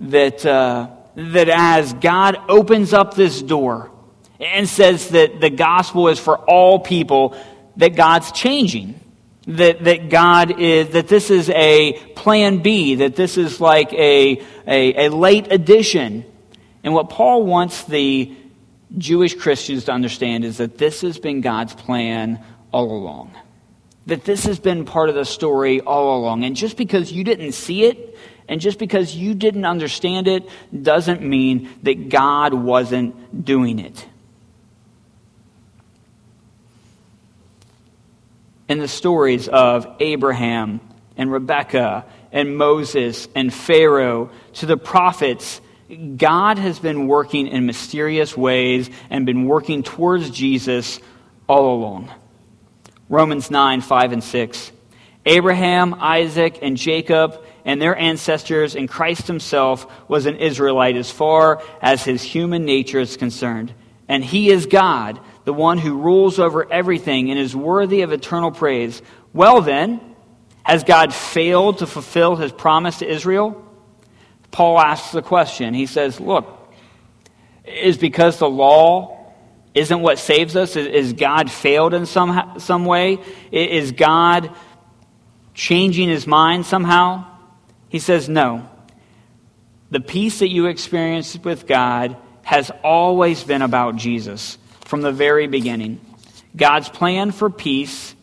that, 0.00 0.44
uh, 0.44 0.88
that 1.14 1.48
as 1.48 1.92
God 1.92 2.40
opens 2.48 2.92
up 2.92 3.14
this 3.14 3.40
door 3.40 3.92
and 4.40 4.68
says 4.68 5.10
that 5.10 5.40
the 5.40 5.50
gospel 5.50 6.08
is 6.08 6.18
for 6.18 6.36
all 6.36 6.80
people, 6.80 7.36
that 7.76 7.94
God's 7.94 8.32
changing. 8.32 8.98
That, 9.46 9.84
that 9.84 10.10
God 10.10 10.60
is, 10.60 10.88
that 10.94 11.06
this 11.06 11.30
is 11.30 11.48
a 11.48 11.92
plan 12.16 12.58
B, 12.58 12.96
that 12.96 13.14
this 13.14 13.38
is 13.38 13.60
like 13.60 13.92
a, 13.92 14.42
a, 14.66 15.06
a 15.06 15.10
late 15.10 15.52
addition. 15.52 16.24
And 16.84 16.94
what 16.94 17.10
Paul 17.10 17.44
wants 17.44 17.84
the 17.84 18.34
Jewish 18.96 19.34
Christians 19.34 19.84
to 19.84 19.92
understand 19.92 20.44
is 20.44 20.58
that 20.58 20.78
this 20.78 21.02
has 21.02 21.18
been 21.18 21.40
God's 21.40 21.74
plan 21.74 22.42
all 22.72 22.90
along 22.90 23.32
that 24.08 24.24
this 24.24 24.44
has 24.46 24.58
been 24.58 24.86
part 24.86 25.10
of 25.10 25.14
the 25.14 25.24
story 25.24 25.82
all 25.82 26.18
along. 26.18 26.42
And 26.42 26.56
just 26.56 26.78
because 26.78 27.12
you 27.12 27.24
didn't 27.24 27.52
see 27.52 27.84
it, 27.84 28.16
and 28.48 28.58
just 28.58 28.78
because 28.78 29.14
you 29.14 29.34
didn't 29.34 29.66
understand 29.66 30.26
it, 30.26 30.48
doesn't 30.82 31.20
mean 31.20 31.68
that 31.82 32.08
God 32.08 32.54
wasn't 32.54 33.44
doing 33.44 33.78
it. 33.78 34.06
In 38.66 38.78
the 38.78 38.88
stories 38.88 39.46
of 39.46 39.86
Abraham 40.00 40.80
and 41.18 41.30
Rebekah 41.30 42.06
and 42.32 42.56
Moses 42.56 43.28
and 43.34 43.52
Pharaoh 43.52 44.30
to 44.54 44.66
the 44.66 44.78
prophets, 44.78 45.60
God 46.16 46.58
has 46.58 46.78
been 46.78 47.06
working 47.06 47.46
in 47.46 47.64
mysterious 47.64 48.36
ways 48.36 48.90
and 49.08 49.24
been 49.24 49.46
working 49.46 49.82
towards 49.82 50.28
Jesus 50.30 51.00
all 51.46 51.74
along. 51.74 52.10
Romans 53.08 53.50
9, 53.50 53.80
5 53.80 54.12
and 54.12 54.22
6. 54.22 54.72
Abraham, 55.24 55.94
Isaac, 55.94 56.58
and 56.60 56.76
Jacob, 56.76 57.42
and 57.64 57.80
their 57.80 57.96
ancestors, 57.96 58.76
and 58.76 58.88
Christ 58.88 59.26
himself 59.26 59.86
was 60.08 60.26
an 60.26 60.36
Israelite 60.36 60.96
as 60.96 61.10
far 61.10 61.62
as 61.80 62.04
his 62.04 62.22
human 62.22 62.64
nature 62.64 63.00
is 63.00 63.16
concerned. 63.16 63.72
And 64.08 64.24
he 64.24 64.50
is 64.50 64.66
God, 64.66 65.20
the 65.44 65.52
one 65.54 65.78
who 65.78 65.98
rules 65.98 66.38
over 66.38 66.70
everything 66.70 67.30
and 67.30 67.38
is 67.38 67.56
worthy 67.56 68.02
of 68.02 68.12
eternal 68.12 68.50
praise. 68.50 69.00
Well, 69.32 69.62
then, 69.62 70.00
has 70.64 70.84
God 70.84 71.14
failed 71.14 71.78
to 71.78 71.86
fulfill 71.86 72.36
his 72.36 72.52
promise 72.52 72.98
to 72.98 73.10
Israel? 73.10 73.64
Paul 74.50 74.78
asks 74.80 75.12
the 75.12 75.22
question. 75.22 75.74
He 75.74 75.86
says, 75.86 76.20
Look, 76.20 76.46
is 77.64 77.98
because 77.98 78.38
the 78.38 78.48
law 78.48 79.32
isn't 79.74 80.00
what 80.00 80.18
saves 80.18 80.56
us? 80.56 80.76
Is 80.76 81.12
God 81.12 81.50
failed 81.50 81.94
in 81.94 82.06
some, 82.06 82.54
some 82.58 82.84
way? 82.84 83.18
Is 83.52 83.92
God 83.92 84.50
changing 85.54 86.08
his 86.08 86.26
mind 86.26 86.66
somehow? 86.66 87.26
He 87.88 87.98
says, 87.98 88.28
No. 88.28 88.68
The 89.90 90.00
peace 90.00 90.40
that 90.40 90.48
you 90.48 90.66
experienced 90.66 91.44
with 91.44 91.66
God 91.66 92.16
has 92.42 92.70
always 92.82 93.44
been 93.44 93.62
about 93.62 93.96
Jesus 93.96 94.58
from 94.84 95.02
the 95.02 95.12
very 95.12 95.46
beginning. 95.46 96.00
God's 96.56 96.88
plan 96.88 97.30
for 97.30 97.50
peace, 97.50 98.14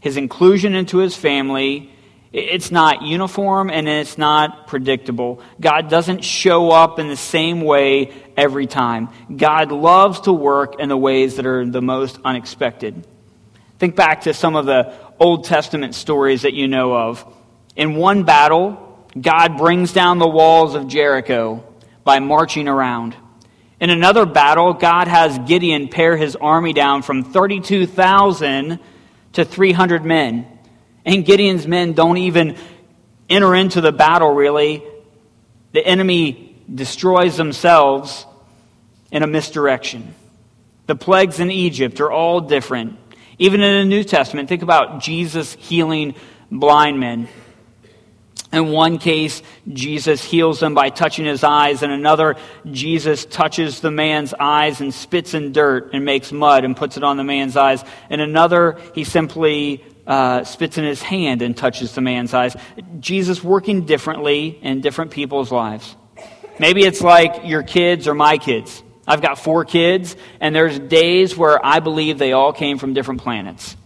his 0.00 0.16
inclusion 0.16 0.74
into 0.74 0.98
his 0.98 1.16
family, 1.16 1.93
it's 2.34 2.72
not 2.72 3.02
uniform 3.02 3.70
and 3.70 3.86
it's 3.86 4.18
not 4.18 4.66
predictable. 4.66 5.40
God 5.60 5.88
doesn't 5.88 6.24
show 6.24 6.72
up 6.72 6.98
in 6.98 7.06
the 7.06 7.16
same 7.16 7.60
way 7.60 8.12
every 8.36 8.66
time. 8.66 9.08
God 9.34 9.70
loves 9.70 10.22
to 10.22 10.32
work 10.32 10.80
in 10.80 10.88
the 10.88 10.96
ways 10.96 11.36
that 11.36 11.46
are 11.46 11.64
the 11.64 11.80
most 11.80 12.18
unexpected. 12.24 13.06
Think 13.78 13.94
back 13.94 14.22
to 14.22 14.34
some 14.34 14.56
of 14.56 14.66
the 14.66 14.92
Old 15.20 15.44
Testament 15.44 15.94
stories 15.94 16.42
that 16.42 16.54
you 16.54 16.66
know 16.66 16.92
of. 16.92 17.24
In 17.76 17.94
one 17.94 18.24
battle, 18.24 19.06
God 19.20 19.56
brings 19.56 19.92
down 19.92 20.18
the 20.18 20.26
walls 20.26 20.74
of 20.74 20.88
Jericho 20.88 21.62
by 22.02 22.18
marching 22.18 22.66
around. 22.66 23.14
In 23.78 23.90
another 23.90 24.26
battle, 24.26 24.72
God 24.72 25.06
has 25.06 25.38
Gideon 25.46 25.86
pare 25.86 26.16
his 26.16 26.34
army 26.34 26.72
down 26.72 27.02
from 27.02 27.22
32,000 27.22 28.80
to 29.34 29.44
300 29.44 30.04
men. 30.04 30.48
And 31.04 31.24
Gideon's 31.24 31.66
men 31.66 31.92
don't 31.92 32.16
even 32.16 32.56
enter 33.28 33.54
into 33.54 33.80
the 33.80 33.92
battle, 33.92 34.30
really. 34.30 34.82
The 35.72 35.84
enemy 35.86 36.56
destroys 36.72 37.36
themselves 37.36 38.26
in 39.10 39.22
a 39.22 39.26
misdirection. 39.26 40.14
The 40.86 40.96
plagues 40.96 41.40
in 41.40 41.50
Egypt 41.50 42.00
are 42.00 42.10
all 42.10 42.40
different. 42.40 42.98
Even 43.38 43.60
in 43.60 43.82
the 43.82 43.88
New 43.88 44.04
Testament, 44.04 44.48
think 44.48 44.62
about 44.62 45.00
Jesus 45.00 45.54
healing 45.54 46.14
blind 46.50 47.00
men. 47.00 47.28
In 48.52 48.70
one 48.70 48.98
case, 48.98 49.42
Jesus 49.72 50.22
heals 50.22 50.60
them 50.60 50.74
by 50.74 50.90
touching 50.90 51.24
his 51.24 51.42
eyes. 51.42 51.82
In 51.82 51.90
another, 51.90 52.36
Jesus 52.70 53.24
touches 53.24 53.80
the 53.80 53.90
man's 53.90 54.32
eyes 54.38 54.80
and 54.80 54.94
spits 54.94 55.34
in 55.34 55.50
dirt 55.50 55.92
and 55.92 56.04
makes 56.04 56.30
mud 56.30 56.64
and 56.64 56.76
puts 56.76 56.96
it 56.96 57.02
on 57.02 57.16
the 57.16 57.24
man's 57.24 57.56
eyes. 57.56 57.82
In 58.10 58.20
another, 58.20 58.78
he 58.94 59.02
simply 59.02 59.84
uh, 60.06 60.44
spits 60.44 60.78
in 60.78 60.84
his 60.84 61.02
hand 61.02 61.42
and 61.42 61.56
touches 61.56 61.94
the 61.94 62.00
man's 62.00 62.34
eyes. 62.34 62.56
Jesus 63.00 63.42
working 63.42 63.86
differently 63.86 64.58
in 64.62 64.80
different 64.80 65.10
people's 65.10 65.50
lives. 65.50 65.96
Maybe 66.58 66.84
it's 66.84 67.00
like 67.00 67.42
your 67.44 67.62
kids 67.62 68.06
or 68.06 68.14
my 68.14 68.38
kids. 68.38 68.82
I've 69.06 69.20
got 69.20 69.38
four 69.38 69.64
kids, 69.64 70.16
and 70.40 70.54
there's 70.54 70.78
days 70.78 71.36
where 71.36 71.64
I 71.64 71.80
believe 71.80 72.18
they 72.18 72.32
all 72.32 72.52
came 72.52 72.78
from 72.78 72.94
different 72.94 73.20
planets. 73.22 73.76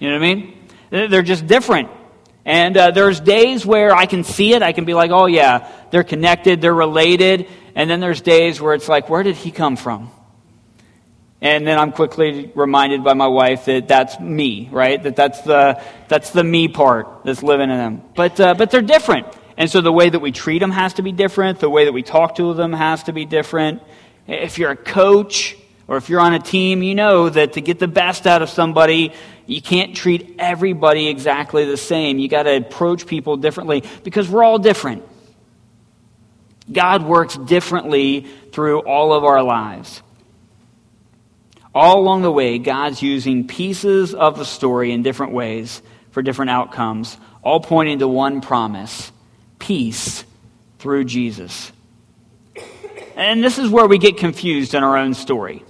You 0.00 0.10
know 0.10 0.18
what 0.18 0.26
I 0.26 0.34
mean? 0.34 0.68
They're 0.90 1.22
just 1.22 1.46
different. 1.46 1.88
And 2.44 2.76
uh, 2.76 2.90
there's 2.90 3.18
days 3.18 3.64
where 3.66 3.94
I 3.94 4.06
can 4.06 4.22
see 4.22 4.54
it. 4.54 4.62
I 4.62 4.72
can 4.72 4.84
be 4.84 4.94
like, 4.94 5.10
oh, 5.10 5.26
yeah, 5.26 5.70
they're 5.90 6.04
connected, 6.04 6.60
they're 6.60 6.74
related. 6.74 7.48
And 7.74 7.90
then 7.90 8.00
there's 8.00 8.20
days 8.20 8.60
where 8.60 8.74
it's 8.74 8.88
like, 8.88 9.08
where 9.08 9.22
did 9.22 9.36
he 9.36 9.50
come 9.50 9.76
from? 9.76 10.10
And 11.40 11.66
then 11.66 11.78
I'm 11.78 11.92
quickly 11.92 12.50
reminded 12.54 13.04
by 13.04 13.12
my 13.14 13.26
wife 13.26 13.66
that 13.66 13.88
that's 13.88 14.18
me, 14.18 14.68
right? 14.72 15.02
That 15.02 15.16
that's 15.16 15.42
the, 15.42 15.82
that's 16.08 16.30
the 16.30 16.42
me 16.42 16.68
part 16.68 17.24
that's 17.24 17.42
living 17.42 17.70
in 17.70 17.76
them. 17.76 18.02
But, 18.14 18.40
uh, 18.40 18.54
but 18.54 18.70
they're 18.70 18.80
different. 18.80 19.26
And 19.58 19.70
so 19.70 19.80
the 19.80 19.92
way 19.92 20.08
that 20.08 20.20
we 20.20 20.32
treat 20.32 20.58
them 20.58 20.70
has 20.70 20.94
to 20.94 21.02
be 21.02 21.12
different. 21.12 21.60
The 21.60 21.70
way 21.70 21.84
that 21.84 21.92
we 21.92 22.02
talk 22.02 22.36
to 22.36 22.54
them 22.54 22.72
has 22.72 23.04
to 23.04 23.12
be 23.12 23.24
different. 23.26 23.82
If 24.26 24.58
you're 24.58 24.70
a 24.70 24.76
coach 24.76 25.56
or 25.88 25.96
if 25.96 26.08
you're 26.08 26.20
on 26.20 26.34
a 26.34 26.38
team, 26.38 26.82
you 26.82 26.94
know 26.94 27.28
that 27.28 27.54
to 27.54 27.60
get 27.60 27.78
the 27.78 27.88
best 27.88 28.26
out 28.26 28.42
of 28.42 28.48
somebody, 28.48 29.12
you 29.46 29.62
can't 29.62 29.94
treat 29.94 30.36
everybody 30.38 31.08
exactly 31.08 31.64
the 31.64 31.76
same. 31.76 32.18
You 32.18 32.28
got 32.28 32.44
to 32.44 32.56
approach 32.56 33.06
people 33.06 33.36
differently 33.36 33.84
because 34.02 34.28
we're 34.28 34.42
all 34.42 34.58
different. 34.58 35.04
God 36.70 37.04
works 37.04 37.36
differently 37.36 38.26
through 38.52 38.80
all 38.80 39.12
of 39.12 39.24
our 39.24 39.42
lives. 39.42 40.02
All 41.76 42.00
along 42.00 42.22
the 42.22 42.32
way, 42.32 42.56
God's 42.56 43.02
using 43.02 43.46
pieces 43.46 44.14
of 44.14 44.38
the 44.38 44.46
story 44.46 44.92
in 44.92 45.02
different 45.02 45.34
ways 45.34 45.82
for 46.10 46.22
different 46.22 46.50
outcomes, 46.50 47.18
all 47.42 47.60
pointing 47.60 47.98
to 47.98 48.08
one 48.08 48.40
promise 48.40 49.12
peace 49.58 50.24
through 50.78 51.04
Jesus. 51.04 51.70
And 53.14 53.44
this 53.44 53.58
is 53.58 53.68
where 53.68 53.86
we 53.86 53.98
get 53.98 54.16
confused 54.16 54.72
in 54.72 54.82
our 54.82 54.96
own 54.96 55.12
story. 55.12 55.62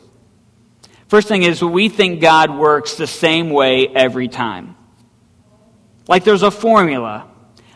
First 1.09 1.27
thing 1.27 1.43
is, 1.43 1.61
we 1.61 1.89
think 1.89 2.21
God 2.21 2.57
works 2.57 2.95
the 2.95 3.09
same 3.09 3.51
way 3.51 3.89
every 3.89 4.29
time. 4.29 4.77
Like 6.07 6.23
there's 6.23 6.45
a 6.45 6.53
formula. 6.53 7.29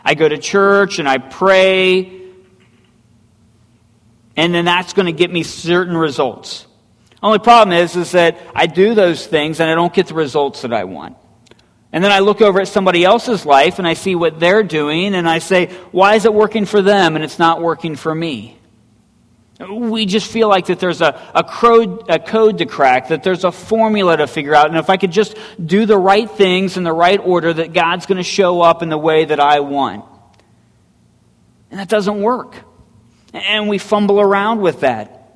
I 0.05 0.15
go 0.15 0.29
to 0.29 0.37
church 0.37 0.99
and 0.99 1.09
I 1.09 1.17
pray, 1.17 2.21
and 4.37 4.55
then 4.55 4.63
that's 4.63 4.93
going 4.93 5.07
to 5.07 5.11
get 5.11 5.29
me 5.29 5.43
certain 5.43 5.97
results. 5.97 6.65
Only 7.23 7.39
problem 7.39 7.77
is, 7.77 7.95
is 7.95 8.11
that 8.11 8.37
I 8.55 8.67
do 8.67 8.95
those 8.95 9.25
things 9.25 9.59
and 9.59 9.69
I 9.69 9.75
don't 9.75 9.93
get 9.93 10.07
the 10.07 10.15
results 10.15 10.63
that 10.63 10.73
I 10.73 10.85
want. 10.85 11.17
And 11.93 12.03
then 12.03 12.11
I 12.11 12.19
look 12.19 12.41
over 12.41 12.61
at 12.61 12.67
somebody 12.67 13.03
else's 13.03 13.45
life 13.45 13.77
and 13.77 13.87
I 13.87 13.93
see 13.93 14.15
what 14.15 14.39
they're 14.39 14.63
doing 14.63 15.13
and 15.13 15.27
I 15.27 15.39
say, 15.39 15.67
why 15.91 16.15
is 16.15 16.25
it 16.25 16.33
working 16.33 16.65
for 16.65 16.81
them 16.81 17.15
and 17.15 17.23
it's 17.23 17.37
not 17.37 17.61
working 17.61 17.95
for 17.95 18.13
me? 18.15 18.57
We 19.69 20.07
just 20.07 20.31
feel 20.31 20.47
like 20.47 20.67
that 20.67 20.79
there's 20.79 21.01
a, 21.01 21.21
a, 21.35 21.43
code, 21.43 22.09
a 22.09 22.17
code 22.17 22.59
to 22.59 22.65
crack, 22.65 23.09
that 23.09 23.21
there's 23.21 23.43
a 23.43 23.51
formula 23.51 24.17
to 24.17 24.25
figure 24.25 24.55
out. 24.55 24.69
And 24.69 24.77
if 24.77 24.89
I 24.89 24.97
could 24.97 25.11
just 25.11 25.37
do 25.63 25.85
the 25.85 25.97
right 25.97 26.29
things 26.29 26.77
in 26.77 26.83
the 26.83 26.93
right 26.93 27.19
order, 27.19 27.53
that 27.53 27.71
God's 27.73 28.07
going 28.07 28.17
to 28.17 28.23
show 28.23 28.61
up 28.61 28.81
in 28.81 28.89
the 28.89 28.97
way 28.97 29.25
that 29.25 29.39
I 29.39 29.59
want. 29.59 30.05
And 31.69 31.79
that 31.79 31.89
doesn't 31.89 32.21
work. 32.21 32.55
And 33.33 33.69
we 33.69 33.77
fumble 33.77 34.19
around 34.19 34.61
with 34.61 34.79
that. 34.79 35.35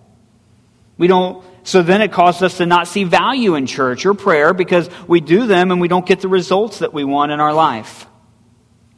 We 0.98 1.08
don't 1.08 1.44
so 1.66 1.82
then 1.82 2.02
it 2.02 2.12
causes 2.12 2.44
us 2.44 2.58
to 2.58 2.68
not 2.68 2.88
see 2.88 3.04
value 3.04 3.56
in 3.56 3.66
church 3.66 4.06
or 4.06 4.14
prayer 4.14 4.54
because 4.54 4.88
we 5.08 5.20
do 5.20 5.48
them 5.48 5.72
and 5.72 5.82
we 5.82 5.88
don't 5.88 6.06
get 6.06 6.22
the 6.22 6.28
results 6.28 6.80
that 6.80 6.94
we 6.94 7.04
want 7.04 7.32
in 7.32 7.40
our 7.40 7.54
life. 7.54 8.06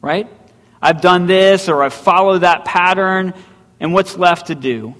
Right? 0.02 0.28
I've 0.80 1.00
done 1.00 1.26
this 1.26 1.70
or 1.70 1.82
I've 1.82 1.94
followed 1.94 2.40
that 2.40 2.66
pattern, 2.66 3.32
and 3.80 3.94
what's 3.94 4.18
left 4.18 4.48
to 4.48 4.54
do? 4.54 4.94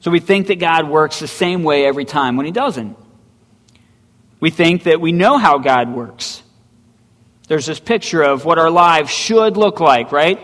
So 0.00 0.10
we 0.10 0.20
think 0.20 0.48
that 0.48 0.56
God 0.56 0.90
works 0.90 1.20
the 1.20 1.26
same 1.26 1.64
way 1.64 1.86
every 1.86 2.04
time 2.04 2.36
when 2.36 2.44
He 2.44 2.52
doesn't. 2.52 2.94
We 4.40 4.50
think 4.50 4.82
that 4.82 5.00
we 5.00 5.12
know 5.12 5.38
how 5.38 5.56
God 5.56 5.88
works. 5.88 6.42
There's 7.48 7.64
this 7.64 7.80
picture 7.80 8.22
of 8.22 8.44
what 8.44 8.58
our 8.58 8.70
lives 8.70 9.10
should 9.10 9.56
look 9.56 9.80
like, 9.80 10.12
right? 10.12 10.38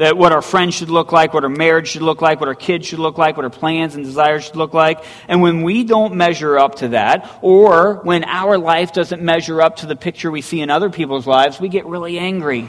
That 0.00 0.16
what 0.16 0.32
our 0.32 0.42
friends 0.42 0.74
should 0.74 0.90
look 0.90 1.12
like, 1.12 1.34
what 1.34 1.44
our 1.44 1.50
marriage 1.50 1.88
should 1.88 2.02
look 2.02 2.22
like, 2.22 2.40
what 2.40 2.48
our 2.48 2.54
kids 2.54 2.86
should 2.86 2.98
look 2.98 3.18
like, 3.18 3.36
what 3.36 3.44
our 3.44 3.50
plans 3.50 3.94
and 3.94 4.04
desires 4.04 4.44
should 4.44 4.56
look 4.56 4.72
like. 4.72 5.04
And 5.28 5.42
when 5.42 5.62
we 5.62 5.84
don't 5.84 6.14
measure 6.14 6.58
up 6.58 6.76
to 6.76 6.88
that, 6.88 7.38
or 7.42 8.00
when 8.02 8.24
our 8.24 8.56
life 8.56 8.92
doesn't 8.92 9.22
measure 9.22 9.60
up 9.60 9.76
to 9.76 9.86
the 9.86 9.96
picture 9.96 10.30
we 10.30 10.40
see 10.40 10.62
in 10.62 10.70
other 10.70 10.88
people's 10.88 11.26
lives, 11.26 11.60
we 11.60 11.68
get 11.68 11.84
really 11.84 12.18
angry. 12.18 12.68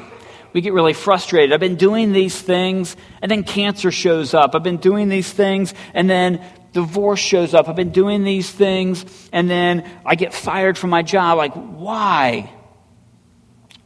We 0.52 0.60
get 0.60 0.74
really 0.74 0.92
frustrated. 0.92 1.54
I've 1.54 1.62
been 1.62 1.78
doing 1.78 2.12
these 2.12 2.40
things, 2.40 2.98
and 3.22 3.32
then 3.32 3.44
cancer 3.44 3.92
shows 3.92 4.34
up. 4.34 4.54
I've 4.54 4.64
been 4.64 4.78
doing 4.78 5.08
these 5.08 5.32
things, 5.32 5.74
and 5.94 6.10
then 6.10 6.44
divorce 6.74 7.22
shows 7.22 7.54
up. 7.54 7.70
I've 7.70 7.78
been 7.78 7.92
doing 7.92 8.26
these 8.26 8.52
things, 8.52 9.06
and 9.32 9.50
then 9.50 9.90
I 10.06 10.16
get 10.16 10.34
fired 10.34 10.78
from 10.78 10.90
my 10.90 11.02
job. 11.02 11.38
Like, 11.38 11.54
why? 11.54 12.52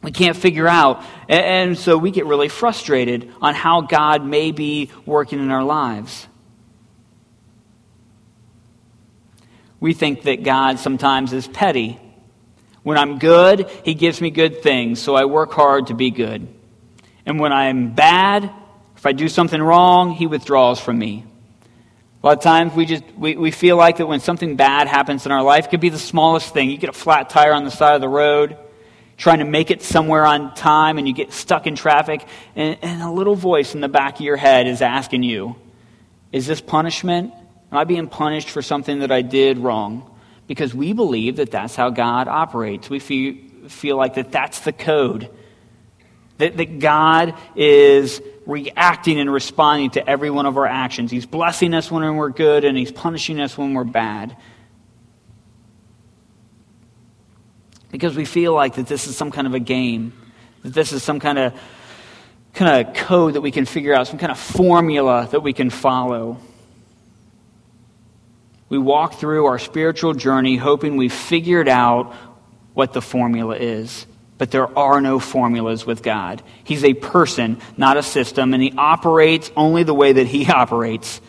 We 0.06 0.12
can't 0.12 0.36
figure 0.36 0.68
out. 0.68 1.02
And 1.28 1.76
so 1.76 1.98
we 1.98 2.12
get 2.12 2.26
really 2.26 2.48
frustrated 2.48 3.28
on 3.42 3.56
how 3.56 3.80
God 3.80 4.24
may 4.24 4.52
be 4.52 4.92
working 5.04 5.40
in 5.40 5.50
our 5.50 5.64
lives. 5.64 6.28
We 9.80 9.94
think 9.94 10.22
that 10.22 10.44
God 10.44 10.78
sometimes 10.78 11.32
is 11.32 11.48
petty. 11.48 11.98
When 12.84 12.96
I'm 12.96 13.18
good, 13.18 13.68
He 13.84 13.94
gives 13.94 14.20
me 14.20 14.30
good 14.30 14.62
things, 14.62 15.02
so 15.02 15.16
I 15.16 15.24
work 15.24 15.52
hard 15.52 15.88
to 15.88 15.94
be 15.94 16.12
good. 16.12 16.46
And 17.26 17.40
when 17.40 17.52
I'm 17.52 17.92
bad, 17.92 18.48
if 18.96 19.06
I 19.06 19.10
do 19.10 19.28
something 19.28 19.60
wrong, 19.60 20.12
He 20.12 20.28
withdraws 20.28 20.78
from 20.78 21.00
me. 21.00 21.24
A 22.22 22.26
lot 22.26 22.38
of 22.38 22.44
times 22.44 22.74
we 22.74 22.86
just 22.86 23.02
we, 23.16 23.36
we 23.36 23.50
feel 23.50 23.76
like 23.76 23.96
that 23.96 24.06
when 24.06 24.20
something 24.20 24.54
bad 24.54 24.86
happens 24.86 25.26
in 25.26 25.32
our 25.32 25.42
life, 25.42 25.66
it 25.66 25.70
could 25.70 25.80
be 25.80 25.88
the 25.88 25.98
smallest 25.98 26.54
thing. 26.54 26.70
You 26.70 26.78
get 26.78 26.90
a 26.90 26.92
flat 26.92 27.28
tire 27.28 27.52
on 27.52 27.64
the 27.64 27.72
side 27.72 27.96
of 27.96 28.00
the 28.00 28.08
road, 28.08 28.56
trying 29.16 29.38
to 29.38 29.44
make 29.44 29.70
it 29.70 29.82
somewhere 29.82 30.26
on 30.26 30.54
time 30.54 30.98
and 30.98 31.08
you 31.08 31.14
get 31.14 31.32
stuck 31.32 31.66
in 31.66 31.74
traffic, 31.74 32.26
and, 32.54 32.78
and 32.82 33.02
a 33.02 33.10
little 33.10 33.34
voice 33.34 33.74
in 33.74 33.80
the 33.80 33.88
back 33.88 34.16
of 34.16 34.20
your 34.20 34.36
head 34.36 34.66
is 34.66 34.82
asking 34.82 35.22
you, 35.22 35.56
Is 36.32 36.46
this 36.46 36.60
punishment? 36.60 37.32
Am 37.72 37.78
I 37.78 37.84
being 37.84 38.08
punished 38.08 38.50
for 38.50 38.62
something 38.62 39.00
that 39.00 39.10
I 39.10 39.22
did 39.22 39.58
wrong? 39.58 40.10
Because 40.46 40.74
we 40.74 40.92
believe 40.92 41.36
that 41.36 41.50
that's 41.50 41.74
how 41.74 41.90
God 41.90 42.28
operates. 42.28 42.88
We 42.88 43.00
feel, 43.00 43.34
feel 43.68 43.96
like 43.96 44.14
that 44.14 44.30
that's 44.30 44.60
the 44.60 44.72
code. 44.72 45.30
That, 46.38 46.56
that 46.58 46.78
God 46.78 47.34
is 47.56 48.20
reacting 48.44 49.18
and 49.18 49.32
responding 49.32 49.90
to 49.92 50.08
every 50.08 50.30
one 50.30 50.46
of 50.46 50.56
our 50.56 50.66
actions. 50.66 51.10
He's 51.10 51.26
blessing 51.26 51.74
us 51.74 51.90
when 51.90 52.16
we're 52.16 52.30
good 52.30 52.64
and 52.64 52.76
He's 52.76 52.92
punishing 52.92 53.40
us 53.40 53.58
when 53.58 53.74
we're 53.74 53.84
bad. 53.84 54.36
Because 57.90 58.16
we 58.16 58.24
feel 58.24 58.52
like 58.52 58.74
that 58.74 58.86
this 58.86 59.06
is 59.06 59.16
some 59.16 59.30
kind 59.30 59.46
of 59.46 59.54
a 59.54 59.60
game, 59.60 60.12
that 60.62 60.74
this 60.74 60.92
is 60.92 61.02
some 61.02 61.20
kind 61.20 61.38
of 61.38 61.54
kind 62.54 62.86
of 62.86 62.94
code 62.94 63.34
that 63.34 63.42
we 63.42 63.50
can 63.50 63.66
figure 63.66 63.94
out, 63.94 64.06
some 64.06 64.18
kind 64.18 64.32
of 64.32 64.38
formula 64.38 65.28
that 65.30 65.40
we 65.40 65.52
can 65.52 65.68
follow. 65.68 66.38
We 68.68 68.78
walk 68.78 69.14
through 69.14 69.46
our 69.46 69.58
spiritual 69.58 70.14
journey 70.14 70.56
hoping 70.56 70.96
we've 70.96 71.12
figured 71.12 71.68
out 71.68 72.14
what 72.74 72.92
the 72.92 73.02
formula 73.02 73.56
is. 73.56 74.06
But 74.38 74.50
there 74.50 74.76
are 74.76 75.00
no 75.00 75.18
formulas 75.18 75.86
with 75.86 76.02
God. 76.02 76.42
He's 76.64 76.84
a 76.84 76.94
person, 76.94 77.58
not 77.76 77.96
a 77.96 78.02
system, 78.02 78.52
and 78.52 78.62
He 78.62 78.72
operates 78.76 79.50
only 79.56 79.82
the 79.82 79.94
way 79.94 80.12
that 80.14 80.26
He 80.26 80.46
operates, 80.50 81.20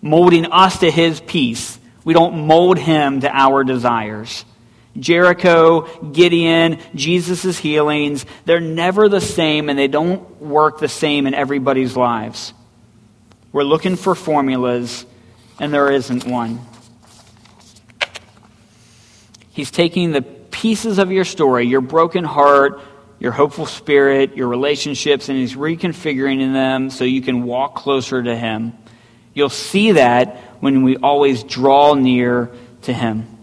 molding 0.00 0.46
us 0.46 0.78
to 0.80 0.90
His 0.90 1.20
peace. 1.20 1.78
We 2.04 2.14
don't 2.14 2.46
mold 2.46 2.78
Him 2.78 3.20
to 3.20 3.30
our 3.30 3.64
desires. 3.64 4.44
Jericho, 4.98 5.88
Gideon, 6.12 6.78
Jesus' 6.94 7.58
healings, 7.58 8.24
they're 8.44 8.60
never 8.60 9.08
the 9.08 9.20
same 9.20 9.68
and 9.68 9.78
they 9.78 9.88
don't 9.88 10.40
work 10.40 10.78
the 10.78 10.88
same 10.88 11.26
in 11.26 11.34
everybody's 11.34 11.96
lives. 11.96 12.54
We're 13.52 13.64
looking 13.64 13.96
for 13.96 14.14
formulas 14.14 15.04
and 15.58 15.72
there 15.72 15.90
isn't 15.90 16.26
one. 16.26 16.60
He's 19.50 19.70
taking 19.70 20.12
the 20.12 20.22
pieces 20.22 20.98
of 20.98 21.12
your 21.12 21.24
story, 21.24 21.66
your 21.66 21.80
broken 21.80 22.24
heart, 22.24 22.80
your 23.20 23.32
hopeful 23.32 23.66
spirit, 23.66 24.36
your 24.36 24.48
relationships, 24.48 25.28
and 25.28 25.38
he's 25.38 25.54
reconfiguring 25.54 26.52
them 26.52 26.90
so 26.90 27.04
you 27.04 27.22
can 27.22 27.44
walk 27.44 27.76
closer 27.76 28.22
to 28.22 28.36
him. 28.36 28.72
You'll 29.32 29.48
see 29.48 29.92
that 29.92 30.36
when 30.60 30.82
we 30.82 30.96
always 30.96 31.42
draw 31.42 31.94
near 31.94 32.50
to 32.82 32.92
him. 32.92 33.33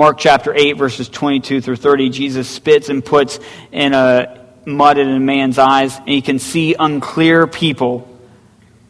Mark 0.00 0.16
chapter 0.16 0.54
8, 0.54 0.78
verses 0.78 1.10
22 1.10 1.60
through 1.60 1.76
30, 1.76 2.08
Jesus 2.08 2.48
spits 2.48 2.88
and 2.88 3.04
puts 3.04 3.38
in 3.70 3.92
a 3.92 4.46
mud 4.64 4.96
in 4.96 5.06
a 5.10 5.20
man's 5.20 5.58
eyes, 5.58 5.94
and 5.94 6.08
he 6.08 6.22
can 6.22 6.38
see 6.38 6.74
unclear 6.78 7.46
people, 7.46 8.08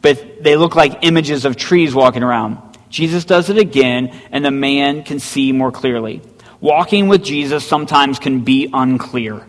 but 0.02 0.44
they 0.44 0.54
look 0.54 0.76
like 0.76 1.00
images 1.02 1.44
of 1.44 1.56
trees 1.56 1.96
walking 1.96 2.22
around. 2.22 2.58
Jesus 2.90 3.24
does 3.24 3.50
it 3.50 3.58
again, 3.58 4.16
and 4.30 4.44
the 4.44 4.52
man 4.52 5.02
can 5.02 5.18
see 5.18 5.50
more 5.50 5.72
clearly. 5.72 6.22
Walking 6.60 7.08
with 7.08 7.24
Jesus 7.24 7.66
sometimes 7.66 8.20
can 8.20 8.44
be 8.44 8.70
unclear. 8.72 9.44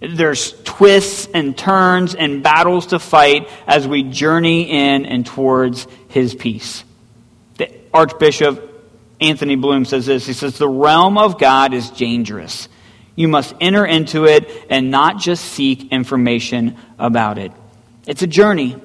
There's 0.00 0.54
twists 0.62 1.28
and 1.34 1.58
turns 1.58 2.14
and 2.14 2.42
battles 2.42 2.86
to 2.86 2.98
fight 2.98 3.50
as 3.66 3.86
we 3.86 4.02
journey 4.02 4.70
in 4.70 5.04
and 5.04 5.26
towards 5.26 5.86
his 6.08 6.34
peace. 6.34 6.84
The 7.58 7.70
Archbishop 7.92 8.69
Anthony 9.20 9.56
Bloom 9.56 9.84
says 9.84 10.06
this. 10.06 10.26
He 10.26 10.32
says, 10.32 10.58
The 10.58 10.68
realm 10.68 11.18
of 11.18 11.38
God 11.38 11.74
is 11.74 11.90
dangerous. 11.90 12.68
You 13.16 13.28
must 13.28 13.54
enter 13.60 13.84
into 13.84 14.24
it 14.24 14.48
and 14.70 14.90
not 14.90 15.18
just 15.18 15.44
seek 15.44 15.92
information 15.92 16.76
about 16.98 17.38
it. 17.38 17.52
It's 18.06 18.22
a 18.22 18.26
journey, 18.26 18.76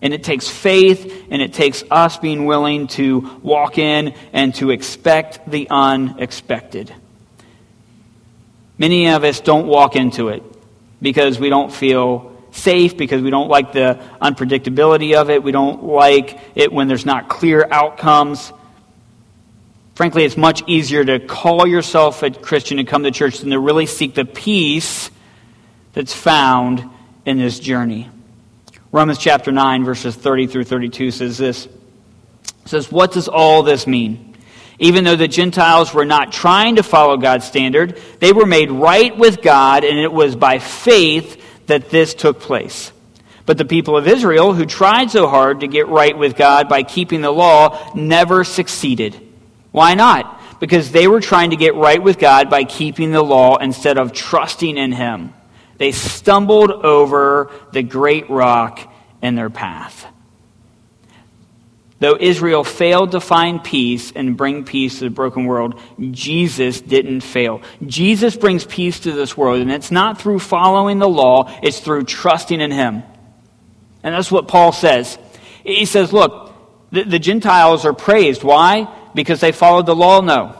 and 0.00 0.14
it 0.14 0.22
takes 0.22 0.48
faith, 0.48 1.26
and 1.30 1.42
it 1.42 1.52
takes 1.52 1.82
us 1.90 2.16
being 2.18 2.44
willing 2.44 2.86
to 2.88 3.38
walk 3.42 3.78
in 3.78 4.14
and 4.32 4.54
to 4.56 4.70
expect 4.70 5.50
the 5.50 5.66
unexpected. 5.70 6.94
Many 8.78 9.08
of 9.08 9.24
us 9.24 9.40
don't 9.40 9.66
walk 9.66 9.96
into 9.96 10.28
it 10.28 10.42
because 11.02 11.38
we 11.38 11.48
don't 11.50 11.72
feel 11.72 12.30
safe, 12.52 12.96
because 12.96 13.22
we 13.22 13.30
don't 13.30 13.48
like 13.48 13.72
the 13.72 14.00
unpredictability 14.22 15.14
of 15.14 15.30
it, 15.30 15.42
we 15.42 15.52
don't 15.52 15.84
like 15.84 16.38
it 16.54 16.72
when 16.72 16.88
there's 16.88 17.06
not 17.06 17.28
clear 17.28 17.66
outcomes. 17.70 18.52
Frankly, 20.00 20.24
it's 20.24 20.38
much 20.38 20.62
easier 20.66 21.04
to 21.04 21.18
call 21.20 21.66
yourself 21.66 22.22
a 22.22 22.30
Christian 22.30 22.78
and 22.78 22.88
come 22.88 23.02
to 23.02 23.10
church 23.10 23.40
than 23.40 23.50
to 23.50 23.58
really 23.58 23.84
seek 23.84 24.14
the 24.14 24.24
peace 24.24 25.10
that's 25.92 26.14
found 26.14 26.82
in 27.26 27.36
this 27.36 27.58
journey. 27.58 28.08
Romans 28.92 29.18
chapter 29.18 29.52
9, 29.52 29.84
verses 29.84 30.16
30 30.16 30.46
through 30.46 30.64
32 30.64 31.10
says 31.10 31.36
this. 31.36 31.68
Says, 32.64 32.90
What 32.90 33.12
does 33.12 33.28
all 33.28 33.62
this 33.62 33.86
mean? 33.86 34.38
Even 34.78 35.04
though 35.04 35.16
the 35.16 35.28
Gentiles 35.28 35.92
were 35.92 36.06
not 36.06 36.32
trying 36.32 36.76
to 36.76 36.82
follow 36.82 37.18
God's 37.18 37.44
standard, 37.44 38.00
they 38.20 38.32
were 38.32 38.46
made 38.46 38.70
right 38.70 39.14
with 39.14 39.42
God, 39.42 39.84
and 39.84 39.98
it 39.98 40.10
was 40.10 40.34
by 40.34 40.60
faith 40.60 41.66
that 41.66 41.90
this 41.90 42.14
took 42.14 42.40
place. 42.40 42.90
But 43.44 43.58
the 43.58 43.66
people 43.66 43.98
of 43.98 44.08
Israel, 44.08 44.54
who 44.54 44.64
tried 44.64 45.10
so 45.10 45.28
hard 45.28 45.60
to 45.60 45.68
get 45.68 45.88
right 45.88 46.16
with 46.16 46.36
God 46.36 46.70
by 46.70 46.84
keeping 46.84 47.20
the 47.20 47.30
law, 47.30 47.92
never 47.94 48.44
succeeded. 48.44 49.26
Why 49.72 49.94
not? 49.94 50.40
Because 50.60 50.90
they 50.90 51.06
were 51.06 51.20
trying 51.20 51.50
to 51.50 51.56
get 51.56 51.74
right 51.74 52.02
with 52.02 52.18
God 52.18 52.50
by 52.50 52.64
keeping 52.64 53.12
the 53.12 53.22
law 53.22 53.56
instead 53.56 53.98
of 53.98 54.12
trusting 54.12 54.76
in 54.76 54.92
Him. 54.92 55.32
They 55.78 55.92
stumbled 55.92 56.70
over 56.70 57.50
the 57.72 57.82
great 57.82 58.28
rock 58.28 58.92
in 59.22 59.34
their 59.34 59.50
path. 59.50 60.06
Though 62.00 62.16
Israel 62.18 62.64
failed 62.64 63.12
to 63.12 63.20
find 63.20 63.62
peace 63.62 64.10
and 64.10 64.36
bring 64.36 64.64
peace 64.64 64.98
to 64.98 65.04
the 65.04 65.10
broken 65.10 65.44
world, 65.44 65.78
Jesus 66.10 66.80
didn't 66.80 67.20
fail. 67.20 67.60
Jesus 67.86 68.36
brings 68.36 68.64
peace 68.64 69.00
to 69.00 69.12
this 69.12 69.36
world, 69.36 69.60
and 69.60 69.70
it's 69.70 69.90
not 69.90 70.20
through 70.20 70.38
following 70.38 70.98
the 70.98 71.08
law, 71.08 71.54
it's 71.62 71.80
through 71.80 72.04
trusting 72.04 72.60
in 72.60 72.70
Him. 72.70 73.02
And 74.02 74.14
that's 74.14 74.32
what 74.32 74.48
Paul 74.48 74.72
says. 74.72 75.18
He 75.62 75.84
says, 75.84 76.10
Look, 76.10 76.54
the, 76.90 77.04
the 77.04 77.18
Gentiles 77.18 77.84
are 77.84 77.92
praised. 77.92 78.42
Why? 78.42 78.88
Because 79.14 79.40
they 79.40 79.52
followed 79.52 79.86
the 79.86 79.94
law? 79.94 80.20
No. 80.20 80.56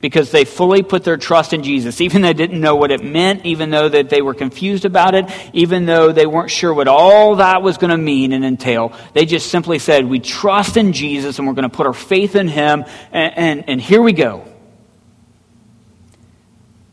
Because 0.00 0.30
they 0.30 0.44
fully 0.44 0.82
put 0.82 1.02
their 1.02 1.16
trust 1.16 1.52
in 1.52 1.64
Jesus. 1.64 2.00
Even 2.00 2.22
though 2.22 2.28
they 2.28 2.34
didn't 2.34 2.60
know 2.60 2.76
what 2.76 2.92
it 2.92 3.02
meant, 3.02 3.44
even 3.44 3.70
though 3.70 3.88
that 3.88 4.10
they 4.10 4.22
were 4.22 4.34
confused 4.34 4.84
about 4.84 5.16
it, 5.16 5.24
even 5.52 5.86
though 5.86 6.12
they 6.12 6.26
weren't 6.26 6.52
sure 6.52 6.72
what 6.72 6.86
all 6.86 7.36
that 7.36 7.62
was 7.62 7.78
going 7.78 7.90
to 7.90 7.96
mean 7.96 8.32
and 8.32 8.44
entail, 8.44 8.92
they 9.12 9.26
just 9.26 9.50
simply 9.50 9.80
said, 9.80 10.04
We 10.04 10.20
trust 10.20 10.76
in 10.76 10.92
Jesus 10.92 11.38
and 11.38 11.48
we're 11.48 11.54
going 11.54 11.68
to 11.68 11.76
put 11.76 11.86
our 11.86 11.92
faith 11.92 12.36
in 12.36 12.46
Him, 12.46 12.84
and, 13.10 13.38
and, 13.38 13.68
and 13.68 13.80
here 13.80 14.00
we 14.00 14.12
go. 14.12 14.44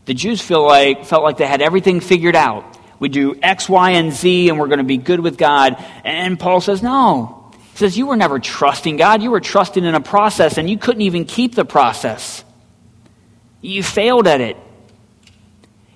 The 0.06 0.14
Jews 0.14 0.42
feel 0.42 0.66
like, 0.66 1.06
felt 1.06 1.24
like 1.24 1.38
they 1.38 1.48
had 1.48 1.62
everything 1.62 2.00
figured 2.00 2.36
out. 2.36 2.78
We 3.00 3.10
do 3.10 3.36
X, 3.42 3.68
Y, 3.68 3.92
and 3.92 4.14
Z, 4.14 4.50
and 4.50 4.60
we're 4.60 4.68
going 4.68 4.80
to 4.80 4.84
be 4.84 4.98
good 4.98 5.20
with 5.20 5.38
God. 5.38 5.84
And 6.04 6.40
Paul 6.40 6.62
says, 6.62 6.82
No, 6.82 7.45
he 7.76 7.80
says, 7.80 7.98
You 7.98 8.08
were 8.08 8.16
never 8.16 8.40
trusting 8.40 8.96
God. 8.96 9.22
You 9.22 9.32
were 9.32 9.42
trusting 9.42 9.84
in 9.84 9.96
a 9.96 10.00
process, 10.00 10.58
and 10.58 10.70
you 10.70 10.78
couldn't 10.78 11.02
even 11.02 11.26
keep 11.26 11.56
the 11.56 11.66
process. 11.66 12.46
You 13.60 13.84
failed 13.84 14.28
at 14.28 14.40
it. 14.40 14.56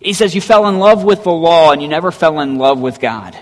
He 0.02 0.12
says, 0.12 0.36
You 0.36 0.42
fell 0.42 0.68
in 0.68 0.78
love 0.80 1.06
with 1.06 1.24
the 1.24 1.32
law, 1.32 1.72
and 1.72 1.82
you 1.82 1.88
never 1.88 2.12
fell 2.12 2.42
in 2.42 2.58
love 2.58 2.82
with 2.82 3.00
God. 3.00 3.34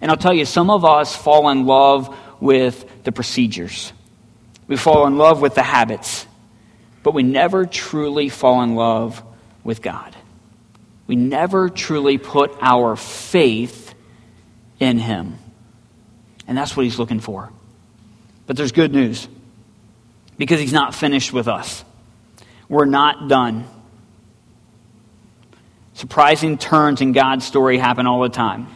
And 0.00 0.08
I'll 0.08 0.16
tell 0.16 0.32
you, 0.32 0.44
some 0.44 0.70
of 0.70 0.84
us 0.84 1.16
fall 1.16 1.48
in 1.48 1.66
love 1.66 2.16
with 2.40 3.02
the 3.02 3.10
procedures, 3.10 3.92
we 4.68 4.76
fall 4.76 5.08
in 5.08 5.18
love 5.18 5.40
with 5.40 5.56
the 5.56 5.64
habits, 5.64 6.28
but 7.02 7.12
we 7.12 7.24
never 7.24 7.66
truly 7.66 8.28
fall 8.28 8.62
in 8.62 8.76
love 8.76 9.20
with 9.64 9.82
God. 9.82 10.14
We 11.08 11.16
never 11.16 11.70
truly 11.70 12.18
put 12.18 12.56
our 12.60 12.94
faith 12.94 13.92
in 14.78 15.00
Him. 15.00 15.38
And 16.46 16.56
that's 16.56 16.76
what 16.76 16.84
he's 16.84 16.98
looking 16.98 17.20
for. 17.20 17.50
But 18.46 18.56
there's 18.56 18.72
good 18.72 18.92
news 18.92 19.28
because 20.36 20.60
he's 20.60 20.72
not 20.72 20.94
finished 20.94 21.32
with 21.32 21.48
us. 21.48 21.84
We're 22.68 22.84
not 22.84 23.28
done. 23.28 23.64
Surprising 25.94 26.58
turns 26.58 27.00
in 27.00 27.12
God's 27.12 27.46
story 27.46 27.78
happen 27.78 28.06
all 28.06 28.20
the 28.20 28.28
time. 28.28 28.66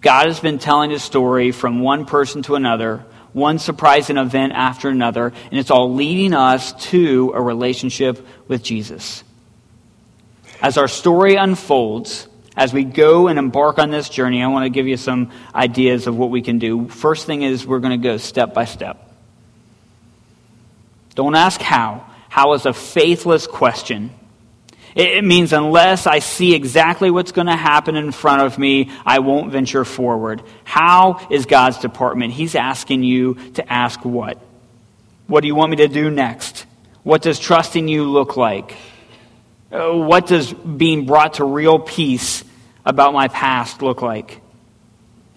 God 0.00 0.26
has 0.26 0.40
been 0.40 0.58
telling 0.58 0.90
his 0.90 1.02
story 1.02 1.50
from 1.50 1.80
one 1.80 2.04
person 2.04 2.42
to 2.42 2.54
another, 2.54 3.04
one 3.32 3.58
surprising 3.58 4.16
event 4.16 4.52
after 4.52 4.88
another, 4.88 5.26
and 5.26 5.58
it's 5.58 5.70
all 5.70 5.94
leading 5.94 6.34
us 6.34 6.72
to 6.90 7.32
a 7.34 7.40
relationship 7.40 8.24
with 8.46 8.62
Jesus. 8.62 9.24
As 10.60 10.76
our 10.76 10.88
story 10.88 11.36
unfolds, 11.36 12.27
as 12.58 12.72
we 12.72 12.82
go 12.82 13.28
and 13.28 13.38
embark 13.38 13.78
on 13.78 13.90
this 13.90 14.08
journey, 14.08 14.42
I 14.42 14.48
want 14.48 14.64
to 14.64 14.68
give 14.68 14.88
you 14.88 14.96
some 14.96 15.30
ideas 15.54 16.08
of 16.08 16.18
what 16.18 16.30
we 16.30 16.42
can 16.42 16.58
do. 16.58 16.88
First 16.88 17.24
thing 17.24 17.42
is 17.42 17.64
we're 17.64 17.78
going 17.78 17.98
to 17.98 18.08
go 18.08 18.16
step 18.16 18.52
by 18.52 18.64
step. 18.64 19.14
Don't 21.14 21.36
ask 21.36 21.60
how. 21.60 22.04
How 22.28 22.54
is 22.54 22.66
a 22.66 22.72
faithless 22.72 23.46
question. 23.46 24.10
It 24.96 25.22
means 25.22 25.52
unless 25.52 26.08
I 26.08 26.18
see 26.18 26.52
exactly 26.52 27.12
what's 27.12 27.30
going 27.30 27.46
to 27.46 27.54
happen 27.54 27.94
in 27.94 28.10
front 28.10 28.42
of 28.42 28.58
me, 28.58 28.90
I 29.06 29.20
won't 29.20 29.52
venture 29.52 29.84
forward. 29.84 30.42
How 30.64 31.28
is 31.30 31.46
God's 31.46 31.78
department? 31.78 32.32
He's 32.32 32.56
asking 32.56 33.04
you 33.04 33.34
to 33.54 33.72
ask 33.72 34.04
what? 34.04 34.36
What 35.28 35.42
do 35.42 35.46
you 35.46 35.54
want 35.54 35.70
me 35.70 35.76
to 35.76 35.88
do 35.88 36.10
next? 36.10 36.66
What 37.04 37.22
does 37.22 37.38
trusting 37.38 37.86
you 37.86 38.02
look 38.10 38.36
like? 38.36 38.74
Uh, 39.70 39.92
what 39.92 40.26
does 40.26 40.52
being 40.52 41.06
brought 41.06 41.34
to 41.34 41.44
real 41.44 41.78
peace 41.78 42.42
about 42.88 43.12
my 43.12 43.28
past 43.28 43.82
look 43.82 44.02
like? 44.02 44.40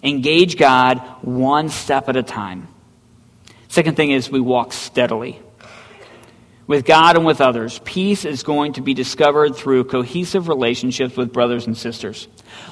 Engage 0.02 0.56
God 0.56 0.98
one 1.22 1.68
step 1.68 2.08
at 2.08 2.16
a 2.16 2.22
time. 2.24 2.66
Second 3.68 3.96
thing 3.96 4.10
is 4.10 4.28
we 4.28 4.40
walk 4.40 4.72
steadily. 4.72 5.38
With 6.66 6.84
God 6.84 7.16
and 7.16 7.26
with 7.26 7.40
others, 7.40 7.80
peace 7.84 8.24
is 8.24 8.42
going 8.42 8.74
to 8.74 8.80
be 8.80 8.94
discovered 8.94 9.54
through 9.54 9.84
cohesive 9.84 10.48
relationships 10.48 11.16
with 11.16 11.32
brothers 11.32 11.66
and 11.66 11.76
sisters. 11.76 12.28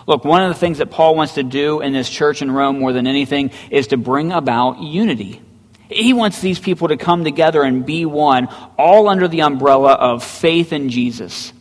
Look, 0.06 0.24
one 0.24 0.42
of 0.42 0.48
the 0.48 0.58
things 0.58 0.78
that 0.78 0.90
Paul 0.90 1.14
wants 1.14 1.34
to 1.34 1.42
do 1.42 1.80
in 1.80 1.92
this 1.92 2.08
church 2.08 2.40
in 2.40 2.50
Rome 2.50 2.78
more 2.78 2.92
than 2.92 3.06
anything 3.06 3.50
is 3.70 3.88
to 3.88 3.96
bring 3.96 4.32
about 4.32 4.80
unity. 4.80 5.42
He 5.88 6.12
wants 6.12 6.40
these 6.40 6.58
people 6.58 6.88
to 6.88 6.96
come 6.96 7.24
together 7.24 7.62
and 7.62 7.84
be 7.84 8.06
one, 8.06 8.48
all 8.78 9.08
under 9.08 9.28
the 9.28 9.42
umbrella 9.42 9.92
of 9.92 10.24
faith 10.24 10.72
in 10.72 10.88
Jesus. 10.88 11.52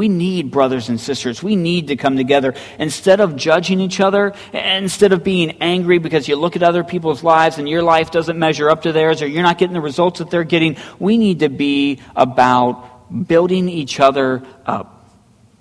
We 0.00 0.08
need 0.08 0.50
brothers 0.50 0.88
and 0.88 0.98
sisters. 0.98 1.42
We 1.42 1.56
need 1.56 1.88
to 1.88 1.96
come 1.96 2.16
together. 2.16 2.54
Instead 2.78 3.20
of 3.20 3.36
judging 3.36 3.82
each 3.82 4.00
other, 4.00 4.32
instead 4.54 5.12
of 5.12 5.22
being 5.22 5.58
angry 5.60 5.98
because 5.98 6.26
you 6.26 6.36
look 6.36 6.56
at 6.56 6.62
other 6.62 6.82
people's 6.82 7.22
lives 7.22 7.58
and 7.58 7.68
your 7.68 7.82
life 7.82 8.10
doesn't 8.10 8.38
measure 8.38 8.70
up 8.70 8.80
to 8.84 8.92
theirs 8.92 9.20
or 9.20 9.26
you're 9.26 9.42
not 9.42 9.58
getting 9.58 9.74
the 9.74 9.80
results 9.82 10.20
that 10.20 10.30
they're 10.30 10.42
getting, 10.42 10.78
we 10.98 11.18
need 11.18 11.40
to 11.40 11.50
be 11.50 12.00
about 12.16 13.26
building 13.28 13.68
each 13.68 14.00
other 14.00 14.42
up. 14.64 15.06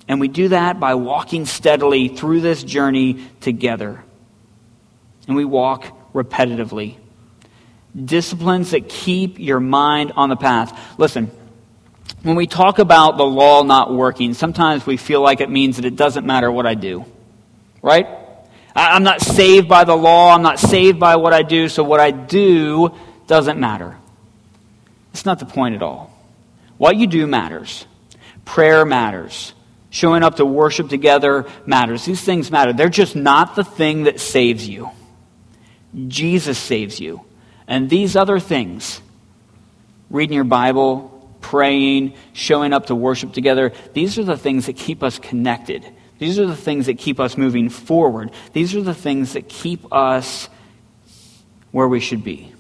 And 0.08 0.21
we 0.21 0.30
do 0.30 0.47
that 0.47 0.80
by 0.80 0.95
walking 0.95 1.45
steadily 1.45 2.08
through 2.08 2.39
this 2.39 2.63
journey 2.63 3.28
together. 3.41 4.02
And 5.28 5.36
we 5.36 5.43
walk 5.43 6.13
repetitively. 6.13 6.95
Disciplines 7.93 8.71
that 8.71 8.88
keep 8.88 9.38
your 9.38 9.60
mind 9.60 10.13
on 10.15 10.30
the 10.30 10.38
path. 10.38 10.97
Listen, 10.97 11.30
when 12.23 12.36
we 12.36 12.47
talk 12.47 12.79
about 12.79 13.17
the 13.17 13.25
law 13.25 13.63
not 13.63 13.93
working, 13.93 14.34
sometimes 14.34 14.86
we 14.86 14.97
feel 14.97 15.21
like 15.21 15.41
it 15.41 15.49
means 15.49 15.77
that 15.77 15.86
it 15.86 15.95
doesn't 15.95 16.25
matter 16.25 16.51
what 16.51 16.65
I 16.65 16.75
do. 16.75 17.05
Right? 17.82 18.08
I'm 18.75 19.03
not 19.03 19.21
saved 19.21 19.67
by 19.67 19.84
the 19.84 19.95
law. 19.95 20.34
I'm 20.34 20.41
not 20.41 20.60
saved 20.60 20.99
by 20.99 21.15
what 21.15 21.34
I 21.34 21.41
do, 21.41 21.69
so 21.69 21.84
what 21.84 21.99
I 21.99 22.12
do 22.12 22.91
doesn't 23.27 23.60
matter. 23.60 23.97
It's 25.13 25.25
not 25.25 25.39
the 25.39 25.45
point 25.45 25.75
at 25.75 25.82
all. 25.82 26.13
What 26.77 26.95
you 26.95 27.08
do 27.08 27.25
matters. 27.27 27.86
Prayer 28.45 28.86
matters. 28.86 29.53
Showing 29.89 30.23
up 30.23 30.36
to 30.36 30.45
worship 30.45 30.89
together 30.89 31.45
matters. 31.65 32.05
These 32.05 32.21
things 32.21 32.51
matter. 32.51 32.73
They're 32.73 32.89
just 32.89 33.15
not 33.15 33.55
the 33.55 33.63
thing 33.63 34.03
that 34.03 34.19
saves 34.19 34.67
you. 34.67 34.89
Jesus 36.08 36.58
saves 36.58 36.99
you. 36.99 37.21
And 37.67 37.89
these 37.89 38.15
other 38.15 38.39
things, 38.39 39.01
reading 40.10 40.36
your 40.36 40.43
Bible, 40.43 41.18
praying, 41.41 42.13
showing 42.34 42.73
up 42.73 42.88
to 42.88 42.95
worship 42.95 43.34
together. 43.34 43.71
These 43.93 44.17
are 44.19 44.23
the 44.23 44.38
things 44.38 44.65
that 44.65 44.75
keep 44.75 45.04
us 45.04 45.19
connected. 45.19 45.86
These 46.17 46.38
are 46.38 46.45
the 46.45 46.56
things 46.56 46.88
that 46.88 46.97
keep 46.97 47.19
us 47.19 47.38
moving 47.38 47.69
forward. 47.69 48.32
These 48.54 48.75
are 48.75 48.82
the 48.82 48.93
things 48.93 49.34
that 49.34 49.47
keep 49.47 49.91
us 49.93 50.49
where 51.71 51.88
we 51.88 51.99
should 51.99 52.23
be. 52.23 52.54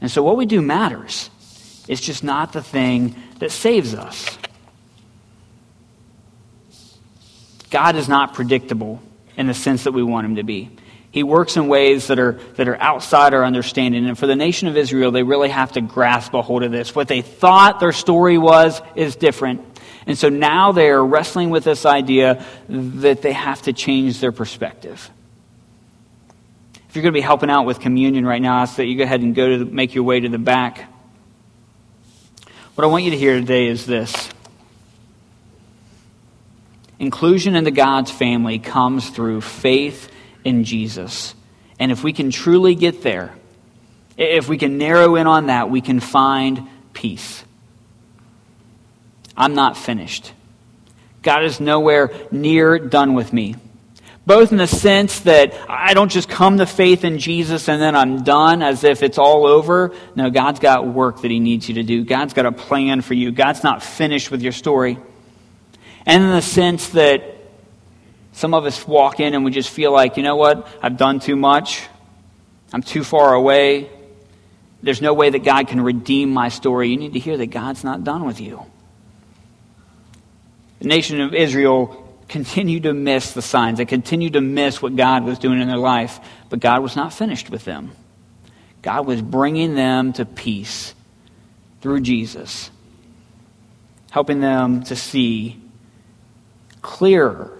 And 0.00 0.10
so 0.10 0.22
what 0.22 0.36
we 0.36 0.46
do 0.46 0.60
matters. 0.60 1.30
It's 1.88 2.00
just 2.00 2.22
not 2.22 2.52
the 2.52 2.62
thing 2.62 3.16
that 3.38 3.50
saves 3.50 3.94
us. 3.94 4.38
God 7.70 7.96
is 7.96 8.08
not 8.08 8.34
predictable 8.34 9.00
in 9.36 9.46
the 9.46 9.54
sense 9.54 9.84
that 9.84 9.92
we 9.92 10.02
want 10.02 10.26
him 10.26 10.36
to 10.36 10.42
be. 10.42 10.70
He 11.12 11.24
works 11.24 11.56
in 11.56 11.66
ways 11.66 12.06
that 12.06 12.20
are, 12.20 12.32
that 12.54 12.68
are 12.68 12.80
outside 12.80 13.34
our 13.34 13.44
understanding. 13.44 14.06
And 14.06 14.16
for 14.16 14.28
the 14.28 14.36
nation 14.36 14.68
of 14.68 14.76
Israel, 14.76 15.10
they 15.10 15.24
really 15.24 15.48
have 15.48 15.72
to 15.72 15.80
grasp 15.80 16.34
a 16.34 16.42
hold 16.42 16.62
of 16.62 16.70
this. 16.70 16.94
What 16.94 17.08
they 17.08 17.20
thought 17.20 17.80
their 17.80 17.92
story 17.92 18.38
was 18.38 18.80
is 18.94 19.16
different. 19.16 19.60
And 20.06 20.16
so 20.16 20.28
now 20.28 20.72
they 20.72 20.88
are 20.88 21.04
wrestling 21.04 21.50
with 21.50 21.64
this 21.64 21.84
idea 21.84 22.44
that 22.68 23.22
they 23.22 23.32
have 23.32 23.62
to 23.62 23.72
change 23.72 24.20
their 24.20 24.30
perspective. 24.30 25.10
If 26.88 26.96
you're 26.96 27.02
going 27.02 27.12
to 27.12 27.18
be 27.18 27.22
helping 27.22 27.50
out 27.50 27.66
with 27.66 27.80
communion 27.80 28.24
right 28.24 28.40
now, 28.40 28.58
I 28.58 28.62
ask 28.62 28.76
that 28.76 28.86
you 28.86 28.96
go 28.96 29.04
ahead 29.04 29.20
and 29.20 29.34
go 29.34 29.48
to 29.48 29.58
the, 29.58 29.64
make 29.64 29.94
your 29.94 30.04
way 30.04 30.20
to 30.20 30.28
the 30.28 30.38
back. 30.38 30.92
What 32.76 32.84
I 32.84 32.86
want 32.86 33.04
you 33.04 33.10
to 33.10 33.16
hear 33.16 33.38
today 33.38 33.66
is 33.66 33.84
this. 33.84 34.30
Inclusion 36.98 37.56
into 37.56 37.70
God's 37.70 38.10
family 38.10 38.58
comes 38.58 39.10
through 39.10 39.40
faith 39.40 40.08
in 40.44 40.64
Jesus. 40.64 41.34
And 41.78 41.90
if 41.90 42.04
we 42.04 42.12
can 42.12 42.30
truly 42.30 42.74
get 42.74 43.02
there, 43.02 43.34
if 44.16 44.48
we 44.48 44.58
can 44.58 44.78
narrow 44.78 45.16
in 45.16 45.26
on 45.26 45.46
that, 45.46 45.70
we 45.70 45.80
can 45.80 46.00
find 46.00 46.68
peace. 46.92 47.42
I'm 49.36 49.54
not 49.54 49.76
finished. 49.76 50.32
God 51.22 51.44
is 51.44 51.60
nowhere 51.60 52.10
near 52.30 52.78
done 52.78 53.14
with 53.14 53.32
me. 53.32 53.56
Both 54.26 54.52
in 54.52 54.58
the 54.58 54.66
sense 54.66 55.20
that 55.20 55.54
I 55.68 55.94
don't 55.94 56.10
just 56.10 56.28
come 56.28 56.58
to 56.58 56.66
faith 56.66 57.04
in 57.04 57.18
Jesus 57.18 57.68
and 57.68 57.80
then 57.80 57.96
I'm 57.96 58.22
done 58.22 58.62
as 58.62 58.84
if 58.84 59.02
it's 59.02 59.18
all 59.18 59.46
over. 59.46 59.92
No, 60.14 60.30
God's 60.30 60.60
got 60.60 60.86
work 60.86 61.22
that 61.22 61.30
He 61.30 61.40
needs 61.40 61.68
you 61.68 61.76
to 61.76 61.82
do. 61.82 62.04
God's 62.04 62.34
got 62.34 62.46
a 62.46 62.52
plan 62.52 63.00
for 63.00 63.14
you. 63.14 63.32
God's 63.32 63.64
not 63.64 63.82
finished 63.82 64.30
with 64.30 64.42
your 64.42 64.52
story. 64.52 64.98
And 66.04 66.22
in 66.22 66.30
the 66.30 66.42
sense 66.42 66.90
that 66.90 67.39
some 68.40 68.54
of 68.54 68.64
us 68.64 68.88
walk 68.88 69.20
in 69.20 69.34
and 69.34 69.44
we 69.44 69.50
just 69.50 69.68
feel 69.68 69.92
like, 69.92 70.16
you 70.16 70.22
know 70.22 70.34
what? 70.34 70.66
I've 70.82 70.96
done 70.96 71.20
too 71.20 71.36
much. 71.36 71.82
I'm 72.72 72.82
too 72.82 73.04
far 73.04 73.34
away. 73.34 73.90
There's 74.82 75.02
no 75.02 75.12
way 75.12 75.28
that 75.28 75.44
God 75.44 75.68
can 75.68 75.82
redeem 75.82 76.30
my 76.30 76.48
story. 76.48 76.88
You 76.88 76.96
need 76.96 77.12
to 77.12 77.18
hear 77.18 77.36
that 77.36 77.48
God's 77.48 77.84
not 77.84 78.02
done 78.02 78.24
with 78.24 78.40
you. 78.40 78.64
The 80.78 80.88
nation 80.88 81.20
of 81.20 81.34
Israel 81.34 82.18
continued 82.28 82.84
to 82.84 82.94
miss 82.94 83.34
the 83.34 83.42
signs. 83.42 83.76
They 83.76 83.84
continued 83.84 84.32
to 84.32 84.40
miss 84.40 84.80
what 84.80 84.96
God 84.96 85.24
was 85.24 85.38
doing 85.38 85.60
in 85.60 85.68
their 85.68 85.76
life. 85.76 86.18
But 86.48 86.60
God 86.60 86.82
was 86.82 86.96
not 86.96 87.12
finished 87.12 87.50
with 87.50 87.66
them. 87.66 87.92
God 88.80 89.06
was 89.06 89.20
bringing 89.20 89.74
them 89.74 90.14
to 90.14 90.24
peace 90.24 90.94
through 91.82 92.00
Jesus, 92.00 92.70
helping 94.10 94.40
them 94.40 94.82
to 94.84 94.96
see 94.96 95.60
clearer 96.80 97.59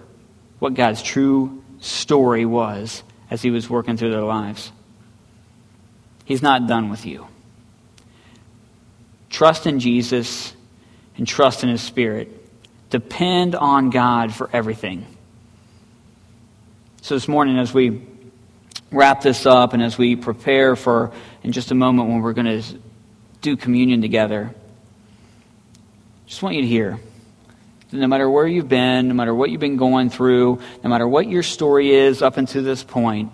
what 0.61 0.75
God's 0.75 1.01
true 1.01 1.63
story 1.79 2.45
was 2.45 3.01
as 3.31 3.41
He 3.41 3.49
was 3.49 3.67
working 3.67 3.97
through 3.97 4.11
their 4.11 4.21
lives. 4.21 4.71
He's 6.23 6.43
not 6.43 6.67
done 6.67 6.91
with 6.91 7.03
you. 7.03 7.25
Trust 9.31 9.65
in 9.65 9.79
Jesus 9.79 10.53
and 11.17 11.27
trust 11.27 11.63
in 11.63 11.69
His 11.69 11.81
Spirit. 11.81 12.47
Depend 12.91 13.55
on 13.55 13.89
God 13.89 14.35
for 14.35 14.51
everything. 14.53 15.07
So, 17.01 17.15
this 17.15 17.27
morning, 17.27 17.57
as 17.57 17.73
we 17.73 18.03
wrap 18.91 19.21
this 19.21 19.47
up 19.47 19.73
and 19.73 19.81
as 19.81 19.97
we 19.97 20.15
prepare 20.15 20.75
for, 20.75 21.11
in 21.41 21.53
just 21.53 21.71
a 21.71 21.75
moment, 21.75 22.07
when 22.07 22.21
we're 22.21 22.33
going 22.33 22.61
to 22.61 22.77
do 23.41 23.57
communion 23.57 23.99
together, 23.99 24.53
just 26.27 26.43
want 26.43 26.55
you 26.55 26.61
to 26.61 26.67
hear 26.67 26.99
no 27.91 28.07
matter 28.07 28.29
where 28.29 28.47
you've 28.47 28.69
been, 28.69 29.07
no 29.07 29.13
matter 29.13 29.33
what 29.33 29.49
you've 29.49 29.59
been 29.59 29.77
going 29.77 30.09
through, 30.09 30.59
no 30.83 30.89
matter 30.89 31.07
what 31.07 31.27
your 31.27 31.43
story 31.43 31.91
is 31.91 32.21
up 32.21 32.37
until 32.37 32.63
this 32.63 32.83
point, 32.83 33.31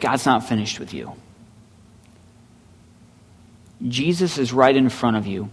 God's 0.00 0.26
not 0.26 0.48
finished 0.48 0.80
with 0.80 0.94
you. 0.94 1.12
Jesus 3.86 4.38
is 4.38 4.52
right 4.52 4.74
in 4.74 4.88
front 4.88 5.16
of 5.16 5.26
you. 5.26 5.50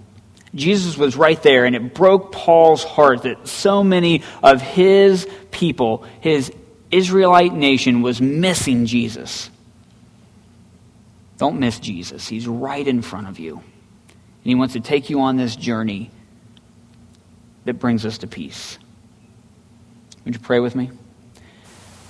Jesus 0.56 0.98
was 0.98 1.16
right 1.18 1.42
there, 1.42 1.66
and 1.66 1.76
it 1.76 1.94
broke 1.94 2.32
Paul's 2.32 2.84
heart 2.84 3.24
that 3.24 3.48
so 3.48 3.84
many 3.84 4.24
of 4.42 4.62
his 4.62 5.28
people, 5.52 6.06
his 6.22 6.52
Israelite 6.92 7.54
nation, 7.54 8.02
was 8.02 8.22
missing 8.22 8.86
Jesus. 8.86 9.50
Don't 11.38 11.60
miss 11.60 11.80
Jesus. 11.80 12.28
He's 12.28 12.48
right 12.48 12.88
in 12.88 13.02
front 13.02 13.28
of 13.28 13.40
you. 13.40 13.56
And 13.56 14.50
he 14.50 14.56
wants 14.56 14.74
to 14.74 14.80
take 14.80 15.10
you 15.10 15.22
on 15.22 15.38
this 15.38 15.56
journey 15.56 16.12
that 17.66 17.76
brings 17.76 18.06
us 18.06 18.20
to 18.20 18.28
peace. 18.28 18.78
Would 20.26 20.36
you 20.36 20.40
pray 20.40 20.60
with 20.60 20.76
me? 20.76 20.90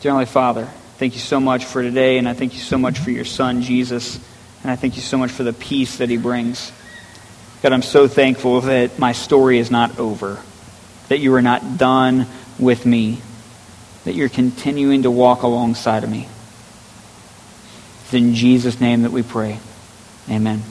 Dear 0.01 0.11
Heavenly 0.11 0.25
Father, 0.25 0.65
thank 0.97 1.13
you 1.13 1.19
so 1.19 1.39
much 1.39 1.65
for 1.65 1.81
today, 1.81 2.17
and 2.17 2.27
I 2.27 2.33
thank 2.33 2.53
you 2.53 2.59
so 2.59 2.77
much 2.77 2.99
for 2.99 3.11
your 3.11 3.25
Son, 3.25 3.61
Jesus, 3.61 4.17
and 4.61 4.71
I 4.71 4.75
thank 4.75 4.95
you 4.95 5.01
so 5.01 5.17
much 5.17 5.31
for 5.31 5.43
the 5.43 5.53
peace 5.53 5.97
that 5.97 6.09
he 6.09 6.17
brings. 6.17 6.71
God, 7.61 7.71
I'm 7.71 7.81
so 7.81 8.07
thankful 8.07 8.61
that 8.61 8.99
my 8.99 9.13
story 9.13 9.57
is 9.57 9.71
not 9.71 9.97
over, 9.97 10.39
that 11.07 11.19
you 11.19 11.33
are 11.35 11.41
not 11.41 11.77
done 11.77 12.27
with 12.59 12.85
me, 12.85 13.21
that 14.03 14.15
you're 14.15 14.29
continuing 14.29 15.03
to 15.03 15.11
walk 15.11 15.43
alongside 15.43 16.03
of 16.03 16.09
me. 16.09 16.27
It's 18.03 18.13
in 18.13 18.35
Jesus' 18.35 18.81
name 18.81 19.03
that 19.03 19.11
we 19.11 19.23
pray. 19.23 19.59
Amen. 20.29 20.61